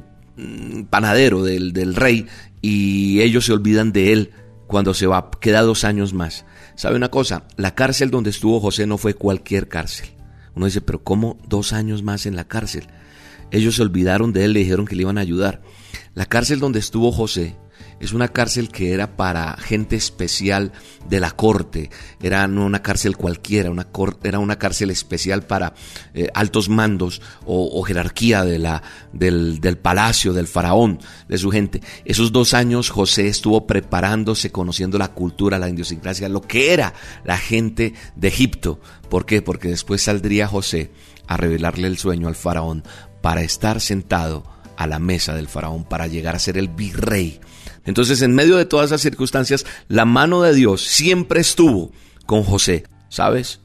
panadero 0.90 1.44
del, 1.44 1.72
del 1.72 1.94
rey 1.94 2.26
y 2.60 3.22
ellos 3.22 3.46
se 3.46 3.54
olvidan 3.54 3.92
de 3.92 4.12
él 4.12 4.32
cuando 4.66 4.92
se 4.92 5.06
va, 5.06 5.30
queda 5.40 5.62
dos 5.62 5.84
años 5.84 6.12
más. 6.12 6.44
¿Sabe 6.74 6.96
una 6.96 7.10
cosa? 7.10 7.44
La 7.56 7.74
cárcel 7.74 8.10
donde 8.10 8.28
estuvo 8.28 8.60
José 8.60 8.86
no 8.86 8.98
fue 8.98 9.14
cualquier 9.14 9.66
cárcel 9.68 10.17
Uno 10.54 10.66
dice, 10.66 10.80
pero 10.80 11.02
¿cómo 11.02 11.38
dos 11.46 11.72
años 11.72 12.02
más 12.02 12.26
en 12.26 12.36
la 12.36 12.44
cárcel? 12.44 12.86
Ellos 13.50 13.76
se 13.76 13.82
olvidaron 13.82 14.32
de 14.32 14.44
él, 14.44 14.52
le 14.52 14.60
dijeron 14.60 14.86
que 14.86 14.96
le 14.96 15.02
iban 15.02 15.18
a 15.18 15.22
ayudar. 15.22 15.62
La 16.14 16.26
cárcel 16.26 16.60
donde 16.60 16.78
estuvo 16.78 17.12
José 17.12 17.56
es 18.00 18.12
una 18.12 18.28
cárcel 18.28 18.68
que 18.68 18.92
era 18.92 19.16
para 19.16 19.56
gente 19.56 19.96
especial 19.96 20.72
de 21.08 21.20
la 21.20 21.32
corte, 21.32 21.90
era 22.22 22.46
no 22.46 22.64
una 22.64 22.82
cárcel 22.82 23.16
cualquiera, 23.16 23.70
una 23.70 23.88
era 24.22 24.38
una 24.38 24.58
cárcel 24.58 24.90
especial 24.90 25.42
para 25.42 25.74
eh, 26.14 26.28
altos 26.34 26.68
mandos 26.68 27.20
o, 27.44 27.82
jerarquía 27.82 28.44
de 28.44 28.58
la, 28.58 28.82
del, 29.12 29.60
del, 29.60 29.78
palacio, 29.78 30.32
del 30.32 30.46
faraón, 30.46 30.98
de 31.28 31.38
su 31.38 31.50
gente. 31.50 31.80
Esos 32.04 32.32
dos 32.32 32.54
años 32.54 32.90
José 32.90 33.28
estuvo 33.28 33.66
preparándose, 33.66 34.52
conociendo 34.52 34.98
la 34.98 35.08
cultura, 35.08 35.58
la 35.58 35.68
idiosincrasia, 35.68 36.28
lo 36.28 36.42
que 36.42 36.72
era 36.72 36.94
la 37.24 37.38
gente 37.38 37.94
de 38.14 38.28
Egipto. 38.28 38.80
¿Por 39.08 39.26
qué? 39.26 39.42
Porque 39.42 39.68
después 39.68 40.02
saldría 40.02 40.46
José 40.46 40.90
a 41.26 41.36
revelarle 41.36 41.88
el 41.88 41.98
sueño 41.98 42.28
al 42.28 42.34
faraón 42.36 42.84
para 43.20 43.42
estar 43.42 43.80
sentado 43.80 44.44
a 44.76 44.86
la 44.86 44.98
mesa 44.98 45.34
del 45.34 45.48
faraón, 45.48 45.84
para 45.84 46.06
llegar 46.06 46.36
a 46.36 46.38
ser 46.38 46.56
el 46.56 46.68
virrey 46.68 47.40
entonces, 47.88 48.20
en 48.20 48.34
medio 48.34 48.58
de 48.58 48.66
todas 48.66 48.90
esas 48.90 49.00
circunstancias, 49.00 49.64
la 49.88 50.04
mano 50.04 50.42
de 50.42 50.52
Dios 50.52 50.84
siempre 50.84 51.40
estuvo 51.40 51.90
con 52.26 52.42
José. 52.42 52.84
¿Sabes? 53.08 53.60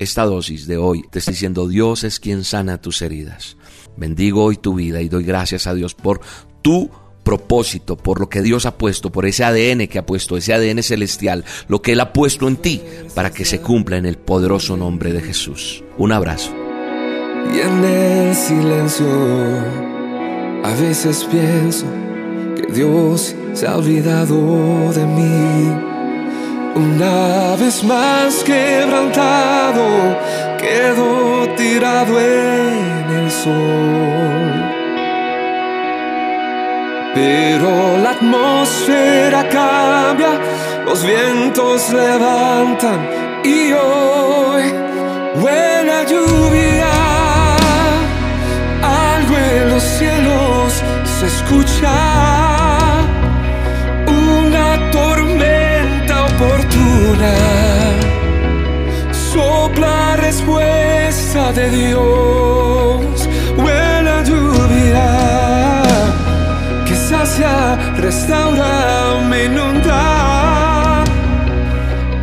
Esta 0.00 0.24
dosis 0.24 0.66
de 0.66 0.76
hoy 0.76 1.04
te 1.12 1.20
está 1.20 1.30
diciendo, 1.30 1.68
Dios 1.68 2.02
es 2.02 2.18
quien 2.18 2.42
sana 2.42 2.80
tus 2.80 3.02
heridas. 3.02 3.56
Bendigo 3.96 4.42
hoy 4.42 4.56
tu 4.56 4.74
vida 4.74 5.00
y 5.00 5.08
doy 5.08 5.22
gracias 5.22 5.68
a 5.68 5.74
Dios 5.74 5.94
por 5.94 6.20
tu 6.60 6.90
propósito, 7.22 7.96
por 7.96 8.18
lo 8.18 8.28
que 8.28 8.42
Dios 8.42 8.66
ha 8.66 8.76
puesto, 8.76 9.12
por 9.12 9.26
ese 9.26 9.44
ADN 9.44 9.86
que 9.86 10.00
ha 10.00 10.06
puesto, 10.06 10.36
ese 10.36 10.54
ADN 10.54 10.82
celestial, 10.82 11.44
lo 11.68 11.80
que 11.80 11.92
Él 11.92 12.00
ha 12.00 12.12
puesto 12.12 12.48
en 12.48 12.56
ti 12.56 12.82
para 13.14 13.30
que 13.30 13.44
se 13.44 13.60
cumpla 13.60 13.96
en 13.96 14.06
el 14.06 14.18
poderoso 14.18 14.76
nombre 14.76 15.12
de 15.12 15.20
Jesús. 15.20 15.84
Un 15.98 16.10
abrazo. 16.10 16.50
Y 17.54 17.60
en 17.60 17.84
el 17.84 18.34
silencio, 18.34 19.06
a 20.64 20.74
veces 20.80 21.24
pienso 21.30 21.86
Dios 22.68 23.34
se 23.54 23.66
ha 23.66 23.76
olvidado 23.76 24.92
de 24.92 25.06
mí. 25.06 25.72
Una 26.74 27.56
vez 27.56 27.82
más 27.82 28.44
quebrantado, 28.44 30.16
quedo 30.58 31.48
tirado 31.56 32.20
en 32.20 33.10
el 33.20 33.30
sol. 33.30 34.68
Pero 37.14 37.98
la 38.02 38.10
atmósfera 38.10 39.48
cambia, 39.48 40.38
los 40.84 41.02
vientos 41.02 41.90
levantan 41.90 43.08
y 43.44 43.72
hoy 43.72 44.62
huele 45.42 46.06
lluvia. 46.06 46.90
Algo 48.82 49.36
en 49.36 49.70
los 49.70 49.82
cielos 49.82 50.82
se 51.18 51.26
escucha 51.26 52.47
Sopla 59.32 60.16
respuesta 60.16 61.52
de 61.52 61.70
Dios, 61.70 63.28
buena 63.56 64.22
lluvia 64.24 65.08
que 66.86 66.94
sacia, 66.94 67.76
restaura, 67.96 69.20
me 69.28 69.44
inunda. 69.44 71.04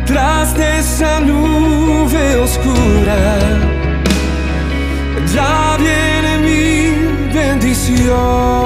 Tras 0.04 0.54
de 0.54 0.78
esa 0.78 1.20
nube 1.20 2.36
oscura, 2.36 3.38
ya 5.34 5.76
viene 5.78 6.38
mi 6.46 7.32
bendición. 7.32 8.65